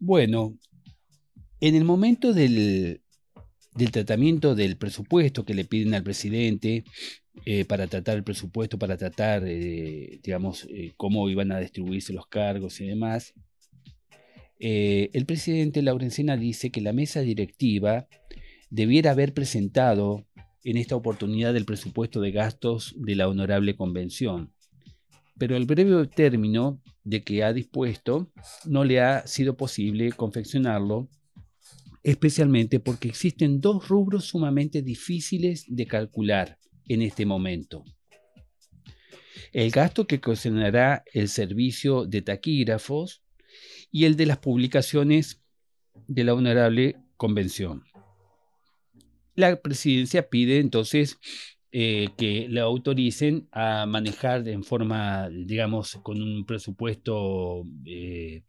Bueno, 0.00 0.58
en 1.60 1.76
el 1.76 1.84
momento 1.84 2.32
del, 2.32 3.00
del 3.76 3.90
tratamiento 3.92 4.56
del 4.56 4.76
presupuesto 4.76 5.44
que 5.44 5.54
le 5.54 5.64
piden 5.64 5.94
al 5.94 6.02
presidente 6.02 6.82
eh, 7.44 7.64
para 7.64 7.86
tratar 7.86 8.16
el 8.16 8.24
presupuesto, 8.24 8.80
para 8.80 8.96
tratar, 8.96 9.44
eh, 9.46 10.18
digamos, 10.24 10.66
eh, 10.70 10.92
cómo 10.96 11.28
iban 11.28 11.52
a 11.52 11.60
distribuirse 11.60 12.12
los 12.12 12.26
cargos 12.26 12.80
y 12.80 12.86
demás, 12.88 13.32
el 14.58 15.26
presidente 15.26 15.82
Laurencina 15.82 16.38
dice 16.38 16.70
que 16.70 16.80
la 16.80 16.94
mesa 16.94 17.20
directiva 17.20 18.08
debiera 18.70 19.12
haber 19.12 19.32
presentado 19.32 20.26
en 20.64 20.76
esta 20.76 20.96
oportunidad 20.96 21.56
el 21.56 21.64
presupuesto 21.64 22.20
de 22.20 22.32
gastos 22.32 22.94
de 22.96 23.14
la 23.14 23.28
honorable 23.28 23.76
convención. 23.76 24.52
Pero 25.38 25.56
el 25.56 25.66
breve 25.66 26.06
término 26.08 26.82
de 27.04 27.22
que 27.22 27.44
ha 27.44 27.52
dispuesto 27.52 28.32
no 28.64 28.84
le 28.84 29.00
ha 29.00 29.26
sido 29.26 29.56
posible 29.56 30.10
confeccionarlo, 30.12 31.08
especialmente 32.02 32.80
porque 32.80 33.08
existen 33.08 33.60
dos 33.60 33.88
rubros 33.88 34.24
sumamente 34.24 34.82
difíciles 34.82 35.64
de 35.68 35.86
calcular 35.86 36.58
en 36.88 37.02
este 37.02 37.26
momento. 37.26 37.84
El 39.52 39.70
gasto 39.70 40.06
que 40.06 40.16
ocasionará 40.16 41.04
el 41.12 41.28
servicio 41.28 42.06
de 42.06 42.22
taquígrafos 42.22 43.22
y 43.92 44.04
el 44.04 44.16
de 44.16 44.26
las 44.26 44.38
publicaciones 44.38 45.42
de 46.08 46.24
la 46.24 46.34
honorable 46.34 46.96
convención. 47.16 47.84
La 49.36 49.60
presidencia 49.60 50.28
pide 50.28 50.58
entonces 50.58 51.18
eh, 51.70 52.08
que 52.16 52.48
le 52.48 52.60
autoricen 52.60 53.48
a 53.52 53.84
manejar 53.84 54.48
en 54.48 54.64
forma, 54.64 55.28
digamos, 55.28 55.96
con 56.02 56.22
un 56.22 56.46
presupuesto 56.46 57.64
eh, 57.84 58.44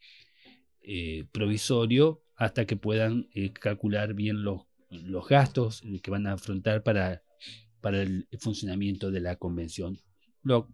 eh, 0.81 1.25
provisorio 1.33 2.23
hasta 2.37 2.65
que 2.65 2.77
puedan 2.77 3.27
calcular 3.59 4.13
bien 4.13 4.43
los, 4.43 4.61
los, 4.89 5.27
gastos 5.27 5.83
que 6.01 6.09
van 6.09 6.25
a 6.25 6.33
afrontar 6.33 6.83
para, 6.83 7.21
para 7.81 8.03
el 8.03 8.27
funcionamiento 8.39 9.11
de 9.11 9.19
la 9.19 9.35
convención. 9.35 9.99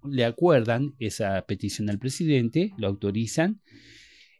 le 0.07 0.25
acuerdan 0.25 0.93
esa 0.99 1.41
petición 1.47 1.89
al 1.89 1.97
presidente, 1.97 2.71
lo 2.77 2.87
autorizan 2.87 3.61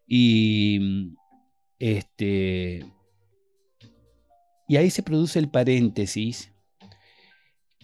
y 0.06 1.16
este 1.80 2.86
y 4.68 4.78
ahí 4.78 4.90
se 4.90 5.04
produce 5.04 5.40
el 5.40 5.50
paréntesis 5.50 6.52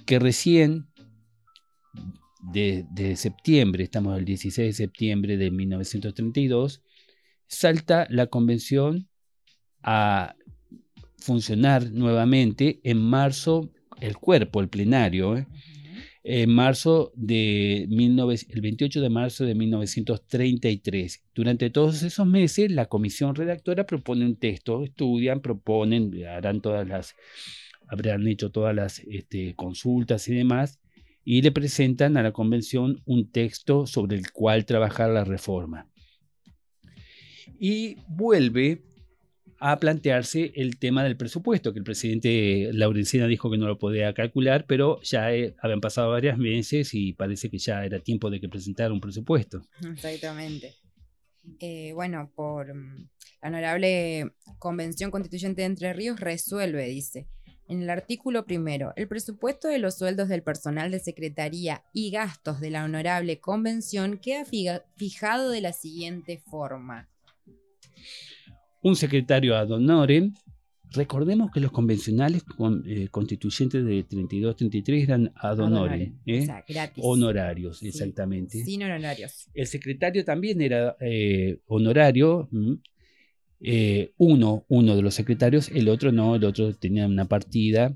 que 0.05 0.19
recién, 0.19 0.87
de, 2.51 3.15
septiembre, 3.15 3.83
estamos 3.83 4.17
el 4.17 4.25
16 4.25 4.67
de 4.67 4.73
septiembre 4.73 5.37
de 5.37 5.51
1932, 5.51 6.81
salta 7.47 8.07
la 8.09 8.27
convención 8.27 9.07
a 9.83 10.35
funcionar 11.17 11.91
nuevamente 11.91 12.79
en 12.83 12.97
marzo, 13.01 13.69
el 13.99 14.17
cuerpo, 14.17 14.61
el 14.61 14.69
plenario, 14.69 15.37
¿eh? 15.37 15.47
En 16.31 16.53
marzo 16.53 17.11
de 17.15 17.85
el 17.85 18.61
28 18.61 19.01
de 19.01 19.09
marzo 19.09 19.45
de 19.45 19.55
1933. 19.55 21.23
Durante 21.33 21.71
todos 21.71 22.03
esos 22.03 22.27
meses, 22.27 22.71
la 22.71 22.85
comisión 22.85 23.33
redactora 23.33 23.87
propone 23.87 24.27
un 24.27 24.35
texto, 24.35 24.83
estudian, 24.83 25.41
proponen, 25.41 26.13
harán 26.27 26.61
todas 26.61 26.87
las, 26.87 27.15
habrán 27.87 28.27
hecho 28.27 28.51
todas 28.51 28.75
las 28.75 28.99
este, 28.99 29.55
consultas 29.55 30.27
y 30.27 30.35
demás, 30.35 30.79
y 31.25 31.41
le 31.41 31.51
presentan 31.51 32.15
a 32.15 32.21
la 32.21 32.31
convención 32.31 33.01
un 33.05 33.31
texto 33.31 33.87
sobre 33.87 34.15
el 34.15 34.31
cual 34.31 34.65
trabajar 34.65 35.09
la 35.09 35.23
reforma. 35.23 35.89
Y 37.59 37.97
vuelve 38.07 38.83
a 39.59 39.77
plantearse 39.77 40.51
el 40.55 40.79
tema 40.79 41.03
del 41.03 41.17
presupuesto, 41.17 41.73
que 41.73 41.79
el 41.79 41.85
presidente 41.85 42.69
Laurencina 42.73 43.27
dijo 43.27 43.51
que 43.51 43.57
no 43.57 43.67
lo 43.67 43.77
podía 43.77 44.13
calcular, 44.13 44.65
pero 44.67 45.01
ya 45.01 45.33
eh, 45.33 45.55
habían 45.61 45.81
pasado 45.81 46.11
varias 46.11 46.37
meses 46.37 46.93
y 46.93 47.13
parece 47.13 47.49
que 47.49 47.57
ya 47.57 47.83
era 47.85 47.99
tiempo 47.99 48.29
de 48.29 48.39
que 48.39 48.47
presentara 48.47 48.93
un 48.93 49.01
presupuesto. 49.01 49.61
Exactamente. 49.91 50.75
Eh, 51.59 51.91
bueno, 51.93 52.31
por 52.35 52.73
mm, 52.73 53.09
la 53.41 53.49
honorable 53.49 54.33
Convención 54.59 55.11
Constituyente 55.11 55.61
de 55.61 55.67
Entre 55.67 55.93
Ríos 55.93 56.19
resuelve, 56.19 56.85
dice, 56.87 57.27
en 57.67 57.83
el 57.83 57.89
artículo 57.89 58.45
primero, 58.45 58.93
el 58.95 59.07
presupuesto 59.07 59.67
de 59.67 59.77
los 59.77 59.97
sueldos 59.97 60.29
del 60.29 60.41
personal 60.41 60.89
de 60.89 60.99
secretaría 60.99 61.83
y 61.93 62.11
gastos 62.11 62.61
de 62.61 62.71
la 62.71 62.83
honorable 62.83 63.39
convención 63.39 64.17
queda 64.17 64.45
fijado 64.95 65.51
de 65.51 65.61
la 65.61 65.73
siguiente 65.73 66.41
forma 66.49 67.09
un 68.81 68.95
secretario 68.95 69.55
ad 69.55 69.71
honorem. 69.71 70.33
Recordemos 70.91 71.51
que 71.51 71.59
los 71.59 71.71
convencionales 71.71 72.43
eh, 72.85 73.09
constituyentes 73.11 73.85
de 73.85 74.07
32-33 74.07 75.03
eran 75.03 75.31
ad 75.35 75.59
honorem, 75.59 76.17
¿eh? 76.25 76.47
honorarios, 76.97 77.83
exactamente. 77.83 78.63
sin 78.63 78.81
honorarios. 78.81 79.49
El 79.53 79.67
secretario 79.67 80.25
también 80.25 80.61
era 80.61 80.97
eh, 80.99 81.59
honorario, 81.67 82.49
uno, 84.17 84.65
uno 84.67 84.95
de 84.95 85.01
los 85.03 85.13
secretarios, 85.13 85.69
el 85.69 85.89
otro 85.89 86.11
no, 86.11 86.35
el 86.35 86.43
otro 86.43 86.73
tenía 86.73 87.05
una 87.05 87.25
partida. 87.25 87.93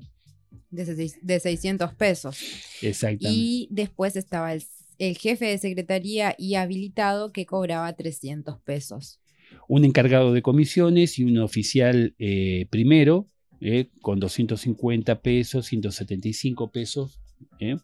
De, 0.70 1.12
de 1.20 1.40
600 1.40 1.94
pesos. 1.94 2.38
Exactamente. 2.80 3.28
Y 3.36 3.68
después 3.72 4.14
estaba 4.14 4.52
el, 4.52 4.62
el 4.98 5.18
jefe 5.18 5.46
de 5.46 5.58
secretaría 5.58 6.36
y 6.38 6.54
habilitado 6.54 7.32
que 7.32 7.44
cobraba 7.44 7.92
300 7.92 8.60
pesos 8.60 9.20
un 9.68 9.84
encargado 9.84 10.32
de 10.32 10.42
comisiones 10.42 11.18
y 11.18 11.24
un 11.24 11.38
oficial 11.38 12.14
eh, 12.18 12.66
primero, 12.70 13.28
eh, 13.60 13.90
con 14.00 14.20
250 14.20 15.20
pesos, 15.22 15.66
175 15.66 16.70
pesos. 16.70 17.20
Eh. 17.60 17.76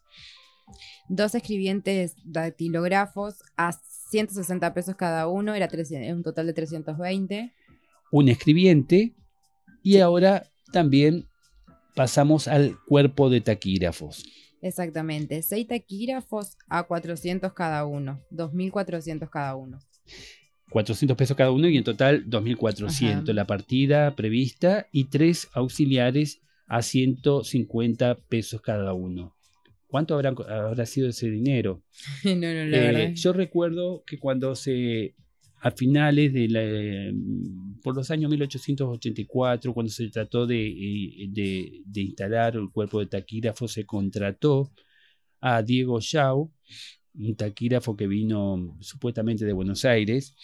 Dos 1.09 1.35
escribientes 1.35 2.15
dactilógrafos 2.25 3.37
a 3.57 3.73
160 3.73 4.75
pesos 4.75 4.97
cada 4.97 5.29
uno, 5.29 5.55
era 5.55 5.69
un 6.15 6.23
total 6.23 6.47
de 6.47 6.53
320. 6.53 7.53
Un 8.13 8.29
escribiente 8.29 9.15
y 9.83 9.99
ahora 9.99 10.51
también 10.73 11.29
pasamos 11.95 12.49
al 12.49 12.77
cuerpo 12.87 13.31
de 13.31 13.41
taquígrafos. 13.41 14.25
Exactamente, 14.63 15.43
seis 15.43 15.67
taquígrafos 15.67 16.57
a 16.69 16.83
400 16.83 17.53
cada 17.55 17.87
uno, 17.87 18.21
2.400 18.31 19.31
cada 19.31 19.57
uno. 19.57 19.79
400 20.71 21.17
pesos 21.17 21.37
cada 21.37 21.51
uno 21.51 21.69
y 21.69 21.77
en 21.77 21.85
total 21.85 22.25
2.400 22.27 23.33
la 23.33 23.47
partida 23.47 24.15
prevista 24.15 24.87
y 24.93 25.05
tres 25.05 25.49
auxiliares 25.53 26.41
a 26.67 26.83
150 26.83 28.15
pesos 28.29 28.61
cada 28.61 28.93
uno. 28.93 29.35
¿Cuánto 29.89 30.15
habrá, 30.15 30.31
habrá 30.31 30.87
sido 30.87 31.09
ese 31.09 31.29
dinero? 31.29 31.83
no, 32.25 32.35
no, 32.35 32.41
la 32.41 32.77
eh, 32.77 32.93
verdad. 32.93 33.11
Yo 33.15 33.33
recuerdo 33.33 34.05
que 34.07 34.21
cuando 34.21 34.55
se, 34.55 35.17
a 35.61 35.73
finales 35.73 36.33
de 36.33 36.49
la, 36.49 37.13
por 37.83 37.97
los 37.97 38.09
años 38.13 38.31
1884, 38.31 39.75
cuando 39.75 39.91
se 39.91 40.09
trató 40.09 40.47
de, 40.47 40.69
eh, 40.69 41.29
de, 41.31 41.83
de 41.85 42.01
instalar 42.01 42.55
el 42.55 42.71
cuerpo 42.71 43.01
de 43.01 43.07
taquígrafo, 43.07 43.67
se 43.67 43.85
contrató 43.85 44.71
a 45.41 45.63
Diego 45.63 45.99
Shaw, 46.01 46.51
un 47.15 47.37
taquígrafo 47.37 47.97
que 47.97 48.07
vino 48.07 48.77
supuestamente 48.81 49.45
de 49.45 49.53
Buenos 49.53 49.85
Aires, 49.85 50.35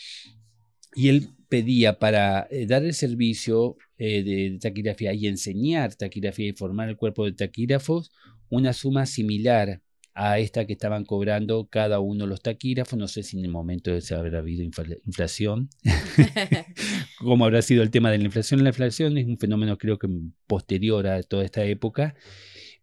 y 0.95 1.09
él 1.09 1.29
pedía 1.49 1.99
para 1.99 2.49
eh, 2.51 2.67
dar 2.67 2.85
el 2.85 2.95
servicio 2.95 3.77
eh, 3.99 4.23
de, 4.23 4.59
taquigrafía 4.59 5.13
y 5.13 5.27
enseñar 5.27 5.95
taquigrafía 5.95 6.49
y 6.49 6.53
formar 6.53 6.89
el 6.89 6.97
cuerpo 6.97 7.25
de 7.25 7.33
taquígrafos 7.33 8.13
una 8.49 8.73
suma 8.73 9.07
similar 9.07 9.83
a 10.15 10.39
esta 10.39 10.67
que 10.67 10.73
estaban 10.73 11.05
cobrando 11.05 11.69
cada 11.71 12.01
uno 12.01 12.27
los 12.27 12.41
taquígrafos. 12.41 12.99
No 12.99 13.07
sé 13.07 13.23
si 13.23 13.39
en 13.39 13.45
el 13.45 13.51
momento 13.51 13.91
de 13.93 14.03
haber 14.15 14.37
habido 14.37 14.65
infla- 14.65 14.99
inflación, 15.05 15.69
cómo 17.19 17.45
habrá 17.45 17.61
sido 17.61 17.83
el 17.83 17.91
tema 17.91 18.11
de 18.11 18.19
la 18.19 18.25
inflación. 18.25 18.65
La 18.65 18.71
inflación 18.71 19.19
es 19.19 19.27
un 19.27 19.39
fenómeno 19.39 19.77
creo 19.77 19.99
que 19.99 20.09
posterior 20.47 21.07
a 21.07 21.23
toda 21.23 21.45
esta 21.45 21.65
época, 21.65 22.15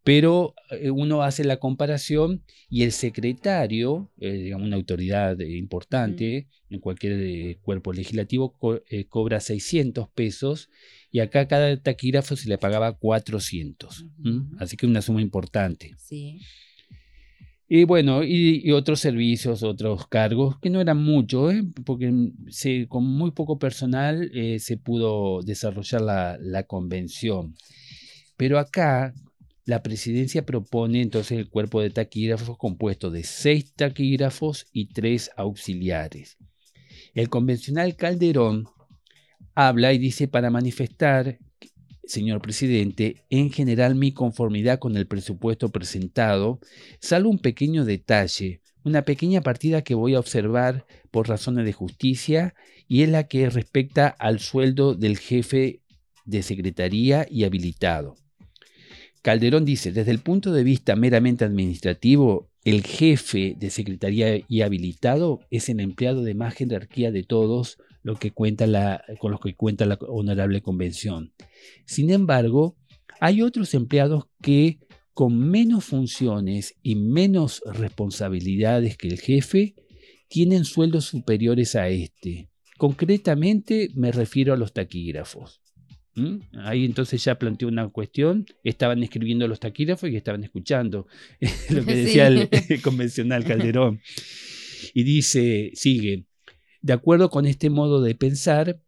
pero 0.04 0.54
eh, 0.72 0.90
uno 0.92 1.24
hace 1.24 1.44
la 1.44 1.58
comparación 1.58 2.44
y 2.70 2.84
el 2.84 2.92
secretario, 2.92 4.12
eh, 4.20 4.34
digamos 4.34 4.68
una 4.68 4.76
autoridad 4.76 5.40
importante 5.40 6.48
en 6.70 6.80
cualquier 6.80 7.14
eh, 7.22 7.60
cuerpo 7.62 7.94
legislativo, 7.94 8.58
co- 8.58 8.82
eh, 8.90 9.06
cobra 9.06 9.40
600 9.40 10.10
pesos 10.10 10.70
y 11.12 11.20
acá 11.20 11.48
cada 11.48 11.76
taquígrafo 11.82 12.36
se 12.36 12.50
le 12.50 12.58
pagaba 12.58 12.94
400. 12.98 14.06
¿m? 14.24 14.32
Ujú. 14.38 14.56
Así 14.60 14.76
que 14.78 14.86
una 14.88 15.02
suma 15.02 15.22
importante. 15.22 15.96
Sí. 15.98 16.40
Y 17.68 17.86
bueno, 17.86 18.24
y, 18.24 18.62
y 18.64 18.72
otros 18.72 19.00
servicios, 19.00 19.64
otros 19.64 20.08
cargos, 20.08 20.60
que 20.60 20.70
no 20.70 20.82
eran 20.82 21.02
muchos, 21.02 21.54
¿eh? 21.54 21.64
porque 21.86 22.12
se, 22.50 22.88
con 22.88 23.06
muy 23.06 23.32
poco 23.32 23.58
personal 23.58 24.30
eh, 24.34 24.60
se 24.60 24.78
pudo 24.78 25.42
desarrollar 25.42 26.02
la, 26.02 26.38
la 26.40 26.64
convención. 26.64 27.56
Pero 28.38 28.60
acá 28.60 29.14
la 29.66 29.82
presidencia 29.82 30.46
propone 30.46 31.02
entonces 31.02 31.38
el 31.38 31.50
cuerpo 31.50 31.82
de 31.82 31.90
taquígrafos 31.90 32.58
compuesto 32.58 33.12
de 33.12 33.24
seis 33.24 33.74
taquígrafos 33.74 34.68
y 34.74 34.88
tres 34.88 35.32
auxiliares. 35.38 36.38
El 37.14 37.30
convencional 37.30 37.96
Calderón 37.96 38.66
habla 39.56 39.94
y 39.94 39.98
dice 39.98 40.28
para 40.28 40.50
manifestar, 40.50 41.40
señor 42.04 42.42
presidente, 42.42 43.26
en 43.30 43.52
general 43.52 43.96
mi 43.96 44.12
conformidad 44.12 44.80
con 44.80 44.98
el 44.98 45.08
presupuesto 45.08 45.70
presentado, 45.70 46.60
salvo 47.00 47.30
un 47.30 47.40
pequeño 47.40 47.86
detalle, 47.86 48.62
una 48.84 49.04
pequeña 49.04 49.42
partida 49.42 49.82
que 49.82 49.96
voy 49.96 50.16
a 50.16 50.20
observar 50.20 50.86
por 51.10 51.30
razones 51.30 51.66
de 51.66 51.74
justicia 51.74 52.54
y 52.88 53.04
es 53.04 53.10
la 53.10 53.28
que 53.28 53.50
respecta 53.50 54.08
al 54.08 54.40
sueldo 54.40 54.94
del 54.94 55.18
jefe 55.18 55.82
de 56.26 56.44
secretaría 56.44 57.26
y 57.30 57.46
habilitado. 57.46 58.16
Calderón 59.24 59.64
dice, 59.64 59.94
desde 59.94 60.12
el 60.12 60.20
punto 60.20 60.52
de 60.52 60.66
vista 60.66 60.98
meramente 60.98 61.46
administrativo, 61.46 62.52
el 62.66 62.84
jefe 62.84 63.56
de 63.58 63.70
secretaría 63.70 64.44
y 64.50 64.62
habilitado 64.62 65.40
es 65.50 65.70
el 65.70 65.80
empleado 65.80 66.24
de 66.24 66.36
más 66.36 66.54
jerarquía 66.54 67.10
de 67.10 67.24
todos 67.24 67.78
con 67.78 67.86
los 68.04 68.20
que 68.20 68.32
cuenta 69.56 69.86
la 69.86 69.98
honorable 70.10 70.62
convención. 70.62 71.32
Sin 71.86 72.10
embargo, 72.10 72.76
hay 73.22 73.42
otros 73.42 73.74
empleados 73.74 74.26
que 74.42 74.80
con 75.14 75.40
menos 75.40 75.86
funciones 75.86 76.76
y 76.84 76.96
menos 76.96 77.64
responsabilidades 77.66 78.98
que 78.98 79.08
el 79.08 79.22
jefe 79.22 79.76
tienen 80.28 80.66
sueldos 80.66 81.06
superiores 81.06 81.76
a 81.76 81.88
este. 81.88 82.50
Concretamente 82.78 83.88
me 83.96 84.12
refiero 84.12 84.54
a 84.54 84.58
los 84.58 84.74
taquígrafos. 84.74 85.63
¿Mm? 86.16 86.38
Ahí 86.60 86.86
entonces 86.86 87.24
ya 87.24 87.40
planteó 87.40 87.68
una 87.68 87.88
cuestión, 87.90 88.46
estaban 88.64 89.02
escribiendo 89.02 89.48
los 89.48 89.60
taquígrafos 89.60 90.10
y 90.12 90.16
estaban 90.16 90.44
escuchando 90.44 91.08
lo 91.70 91.84
que 91.86 91.96
decía 91.96 92.30
Sí. 92.30 92.48
el, 92.70 92.82
convencional 92.84 93.44
Calderón. 93.46 94.00
Y 94.94 95.04
dice, 95.04 95.72
sigue, 95.74 96.26
de 96.82 96.94
acuerdo 96.94 97.30
con 97.30 97.46
este 97.48 97.70
modo 97.72 98.02
de 98.02 98.14
pensar, 98.14 98.80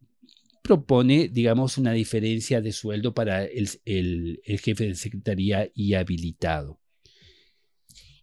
propone, 0.61 1.27
digamos, 1.29 1.77
una 1.79 1.93
diferencia 1.93 2.61
de 2.61 2.71
sueldo 2.71 3.13
para 3.13 3.43
el, 3.45 3.69
el- 3.85 4.41
el 4.45 4.59
jefe 4.59 4.87
de 4.87 4.95
secretaría 4.95 5.69
y 5.73 5.93
habilitado. 5.95 6.79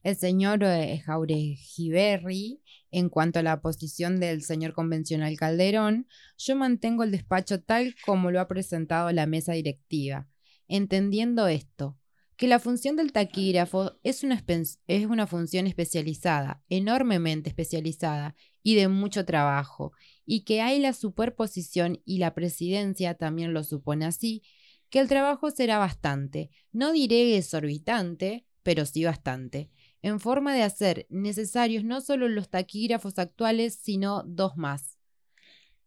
El 0.05 0.17
señor 0.17 0.63
eh, 0.65 1.01
Jauregiberri, 1.05 2.61
en 2.93 3.09
cuanto 3.09 3.41
a 3.41 3.43
la 3.43 3.61
posición 3.61 4.21
del 4.21 4.43
señor 4.43 4.75
convencional 4.75 5.37
Calderón, 5.37 6.07
yo 6.39 6.55
mantengo 6.55 7.03
el 7.03 7.11
despacho 7.11 7.61
tal 7.61 7.97
como 8.07 8.31
lo 8.31 8.41
ha 8.41 8.47
presentado 8.47 9.11
la 9.11 9.27
mesa 9.27 9.55
directiva, 9.55 10.29
entendiendo 10.69 11.49
esto, 11.49 11.99
que 12.37 12.47
la 12.47 12.59
función 12.59 12.97
del 12.97 13.13
taquígrafo 13.13 13.99
es 14.03 14.23
una, 14.23 14.45
es 14.87 15.07
una 15.07 15.27
función 15.27 15.67
especializada, 15.67 16.63
enormemente 16.69 17.49
especializada 17.49 18.35
y 18.63 18.75
de 18.75 18.89
mucho 18.89 19.25
trabajo, 19.25 19.93
y 20.27 20.45
que 20.45 20.61
hay 20.61 20.79
la 20.79 20.93
superposición 20.93 22.01
y 22.05 22.19
la 22.19 22.35
presidencia 22.35 23.15
también 23.15 23.55
lo 23.55 23.65
supone 23.65 24.05
así, 24.05 24.43
que 24.91 24.99
el 24.99 25.09
trabajo 25.09 25.51
será 25.51 25.79
bastante, 25.79 26.51
no 26.73 26.93
diré 26.93 27.37
exorbitante, 27.39 28.45
pero 28.63 28.85
sí 28.85 29.05
bastante, 29.05 29.71
en 30.03 30.21
forma 30.21 30.55
de 30.55 30.63
hacer 30.63 31.07
necesarios 31.09 31.85
no 31.85 32.01
solo 32.01 32.29
los 32.29 32.51
taquígrafos 32.51 33.19
actuales, 33.19 33.79
sino 33.81 34.25
dos 34.25 34.57
más. 34.57 34.99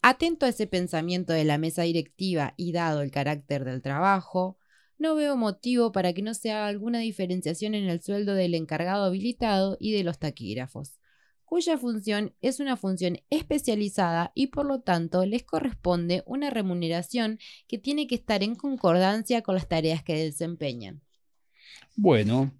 Atento 0.01 0.45
a 0.45 0.49
ese 0.49 0.67
pensamiento 0.67 1.33
de 1.33 1.43
la 1.43 1.57
mesa 1.57 1.83
directiva 1.83 2.53
y 2.57 2.71
dado 2.71 3.01
el 3.01 3.11
carácter 3.11 3.65
del 3.65 3.81
trabajo, 3.81 4.57
no 4.97 5.15
veo 5.15 5.35
motivo 5.35 5.91
para 5.91 6.13
que 6.13 6.21
no 6.21 6.33
se 6.33 6.51
haga 6.51 6.67
alguna 6.67 6.99
diferenciación 6.99 7.75
en 7.75 7.89
el 7.89 8.01
sueldo 8.01 8.33
del 8.33 8.53
encargado 8.53 9.05
habilitado 9.05 9.77
y 9.79 9.91
de 9.91 10.03
los 10.03 10.19
taquígrafos, 10.19 10.99
cuya 11.43 11.77
función 11.77 12.33
es 12.41 12.59
una 12.59 12.77
función 12.77 13.17
especializada 13.29 14.31
y 14.35 14.47
por 14.47 14.65
lo 14.65 14.81
tanto 14.81 15.25
les 15.25 15.43
corresponde 15.43 16.23
una 16.25 16.49
remuneración 16.49 17.39
que 17.67 17.77
tiene 17.77 18.07
que 18.07 18.15
estar 18.15 18.43
en 18.43 18.55
concordancia 18.55 19.41
con 19.41 19.55
las 19.55 19.67
tareas 19.67 20.03
que 20.03 20.15
desempeñan. 20.15 21.01
Bueno, 21.95 22.51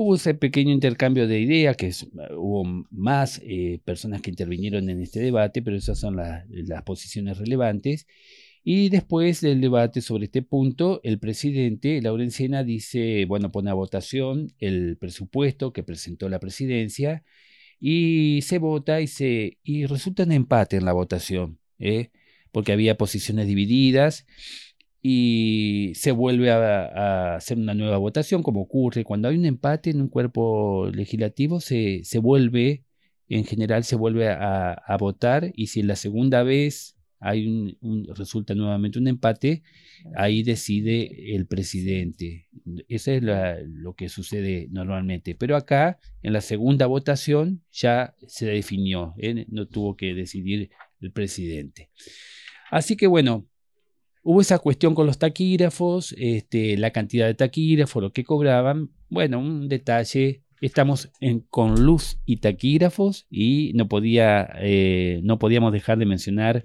hubo 0.00 0.14
ese 0.14 0.32
pequeño 0.34 0.72
intercambio 0.72 1.26
de 1.26 1.40
ideas, 1.40 1.76
que 1.76 1.88
es- 1.88 2.06
hubo 2.36 2.64
más 2.92 3.40
eh, 3.44 3.80
personas 3.84 4.22
que 4.22 4.30
intervinieron 4.30 4.88
en 4.90 5.00
este 5.02 5.18
debate, 5.18 5.60
pero 5.60 5.76
esas 5.76 5.98
son 5.98 6.14
la- 6.16 6.44
las 6.50 6.84
posiciones 6.84 7.36
relevantes. 7.38 8.06
Y 8.62 8.90
después 8.90 9.40
del 9.40 9.60
debate 9.60 10.00
sobre 10.00 10.26
este 10.26 10.42
punto, 10.42 11.00
el 11.02 11.18
presidente, 11.18 12.00
Laurencena, 12.00 12.62
dice, 12.62 13.24
bueno, 13.26 13.50
pone 13.50 13.70
a 13.70 13.74
votación 13.74 14.52
el 14.60 14.96
presupuesto 14.98 15.72
que 15.72 15.82
presentó 15.82 16.28
la 16.28 16.38
presidencia 16.38 17.24
y 17.80 18.40
se 18.42 18.58
vota 18.58 19.00
y, 19.00 19.08
se, 19.08 19.58
y 19.64 19.86
resulta 19.86 20.24
un 20.24 20.32
empate 20.32 20.76
en 20.76 20.84
la 20.84 20.92
votación, 20.92 21.58
¿eh? 21.80 22.10
porque 22.52 22.72
había 22.72 22.96
posiciones 22.96 23.46
divididas 23.48 24.26
y 25.02 25.92
se 25.94 26.10
vuelve 26.12 26.50
a, 26.50 26.86
a 27.32 27.36
hacer 27.36 27.58
una 27.58 27.74
nueva 27.74 27.98
votación, 27.98 28.42
como 28.42 28.60
ocurre 28.62 29.04
cuando 29.04 29.28
hay 29.28 29.36
un 29.36 29.44
empate 29.46 29.90
en 29.90 30.00
un 30.00 30.08
cuerpo 30.08 30.88
legislativo, 30.92 31.60
se, 31.60 32.02
se 32.04 32.18
vuelve, 32.18 32.84
en 33.28 33.44
general 33.44 33.84
se 33.84 33.96
vuelve 33.96 34.28
a, 34.28 34.72
a 34.72 34.96
votar 34.96 35.50
y 35.54 35.68
si 35.68 35.80
en 35.80 35.86
la 35.88 35.96
segunda 35.96 36.42
vez 36.42 36.96
hay 37.20 37.46
un, 37.48 37.76
un- 37.80 38.06
resulta 38.14 38.54
nuevamente 38.54 38.98
un 38.98 39.08
empate, 39.08 39.62
ahí 40.16 40.42
decide 40.44 41.34
el 41.34 41.46
presidente. 41.46 42.48
Eso 42.88 43.10
es 43.12 43.22
la- 43.22 43.58
lo 43.60 43.94
que 43.94 44.08
sucede 44.08 44.68
normalmente. 44.70 45.34
Pero 45.34 45.56
acá, 45.56 45.98
en 46.22 46.32
la 46.32 46.40
segunda 46.40 46.86
votación, 46.86 47.62
ya 47.72 48.14
se 48.26 48.46
definió, 48.46 49.14
¿eh? 49.18 49.46
no 49.48 49.66
tuvo 49.66 49.96
que 49.96 50.14
decidir 50.14 50.70
el 51.00 51.10
presidente. 51.12 51.90
Así 52.70 52.96
que 52.96 53.06
bueno, 53.06 53.46
hubo 54.22 54.40
esa 54.40 54.58
cuestión 54.58 54.94
con 54.94 55.06
los 55.06 55.18
taquígrafos, 55.18 56.14
este, 56.18 56.76
la 56.76 56.90
cantidad 56.90 57.26
de 57.26 57.34
taquígrafos, 57.34 58.02
lo 58.02 58.12
que 58.12 58.24
cobraban. 58.24 58.90
Bueno, 59.08 59.38
un 59.38 59.68
detalle. 59.68 60.42
Estamos 60.60 61.10
con 61.50 61.84
luz 61.84 62.18
y 62.26 62.38
taquígrafos 62.38 63.26
y 63.30 63.72
no, 63.74 63.88
podía, 63.88 64.48
eh, 64.60 65.20
no 65.22 65.38
podíamos 65.38 65.72
dejar 65.72 65.98
de 65.98 66.06
mencionar, 66.06 66.64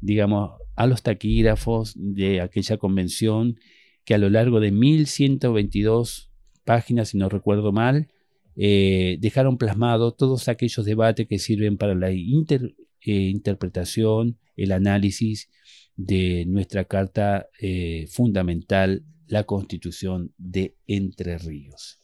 digamos, 0.00 0.52
a 0.76 0.86
los 0.86 1.02
taquígrafos 1.02 1.94
de 1.96 2.40
aquella 2.40 2.76
convención 2.76 3.58
que 4.04 4.14
a 4.14 4.18
lo 4.18 4.30
largo 4.30 4.60
de 4.60 4.70
1122 4.70 6.30
páginas, 6.64 7.08
si 7.08 7.18
no 7.18 7.28
recuerdo 7.28 7.72
mal, 7.72 8.08
eh, 8.56 9.16
dejaron 9.20 9.58
plasmado 9.58 10.12
todos 10.12 10.48
aquellos 10.48 10.84
debates 10.84 11.26
que 11.26 11.38
sirven 11.38 11.76
para 11.76 11.94
la 11.94 12.10
eh, 12.10 12.16
interpretación, 13.04 14.38
el 14.56 14.72
análisis 14.72 15.50
de 15.96 16.44
nuestra 16.46 16.84
carta 16.84 17.46
eh, 17.60 18.06
fundamental, 18.10 19.04
la 19.26 19.44
Constitución 19.44 20.32
de 20.36 20.76
Entre 20.86 21.38
Ríos. 21.38 22.00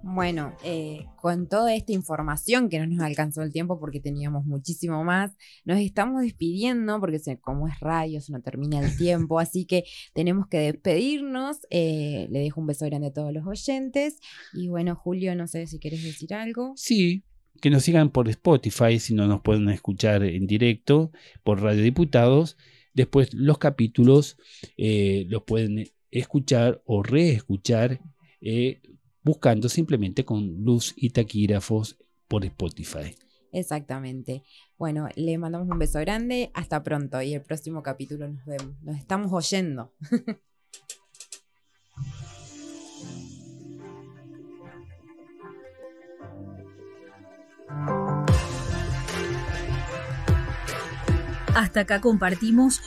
Bueno, 0.00 0.56
eh, 0.64 1.06
con 1.16 1.48
toda 1.48 1.74
esta 1.74 1.92
información 1.92 2.68
que 2.68 2.78
no 2.78 2.86
nos 2.86 3.00
alcanzó 3.00 3.42
el 3.42 3.52
tiempo 3.52 3.80
porque 3.80 3.98
teníamos 3.98 4.46
muchísimo 4.46 5.02
más, 5.02 5.32
nos 5.64 5.80
estamos 5.80 6.22
despidiendo 6.22 7.00
porque 7.00 7.18
se- 7.18 7.40
como 7.40 7.66
es 7.66 7.80
radio, 7.80 8.20
se 8.20 8.30
nos 8.32 8.44
termina 8.44 8.78
el 8.78 8.96
tiempo, 8.96 9.40
así 9.40 9.66
que 9.66 9.84
tenemos 10.14 10.46
que 10.46 10.58
despedirnos. 10.58 11.58
Eh, 11.70 12.28
le 12.30 12.38
dejo 12.38 12.60
un 12.60 12.68
beso 12.68 12.86
grande 12.86 13.08
a 13.08 13.12
todos 13.12 13.32
los 13.32 13.44
oyentes 13.44 14.18
y 14.54 14.68
bueno, 14.68 14.94
Julio, 14.94 15.34
no 15.34 15.48
sé 15.48 15.66
si 15.66 15.80
quieres 15.80 16.04
decir 16.04 16.32
algo. 16.32 16.74
Sí, 16.76 17.24
que 17.60 17.70
nos 17.70 17.84
sigan 17.84 18.10
por 18.10 18.28
Spotify 18.28 18.98
si 18.98 19.14
no 19.14 19.26
nos 19.26 19.42
pueden 19.42 19.68
escuchar 19.68 20.22
en 20.24 20.46
directo 20.46 21.12
por 21.42 21.62
Radio 21.62 21.82
Diputados. 21.82 22.56
Después 22.94 23.32
los 23.34 23.58
capítulos 23.58 24.36
eh, 24.76 25.26
los 25.28 25.42
pueden 25.42 25.90
escuchar 26.10 26.82
o 26.84 27.02
reescuchar 27.02 28.00
eh, 28.40 28.80
buscando 29.22 29.68
simplemente 29.68 30.24
con 30.24 30.64
luz 30.64 30.94
y 30.96 31.10
taquígrafos 31.10 31.98
por 32.28 32.44
Spotify. 32.44 33.14
Exactamente. 33.52 34.42
Bueno, 34.76 35.08
le 35.16 35.38
mandamos 35.38 35.68
un 35.68 35.78
beso 35.78 36.00
grande. 36.00 36.50
Hasta 36.54 36.82
pronto. 36.82 37.20
Y 37.22 37.34
el 37.34 37.42
próximo 37.42 37.82
capítulo 37.82 38.28
nos 38.28 38.44
vemos. 38.44 38.82
Nos 38.82 38.96
estamos 38.96 39.32
oyendo. 39.32 39.94
Hasta 51.58 51.80
acá 51.80 52.00
compartimos 52.00 52.80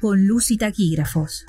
con 0.00 0.26
luz 0.26 0.50
y 0.50 0.56
taquígrafos. 0.56 1.46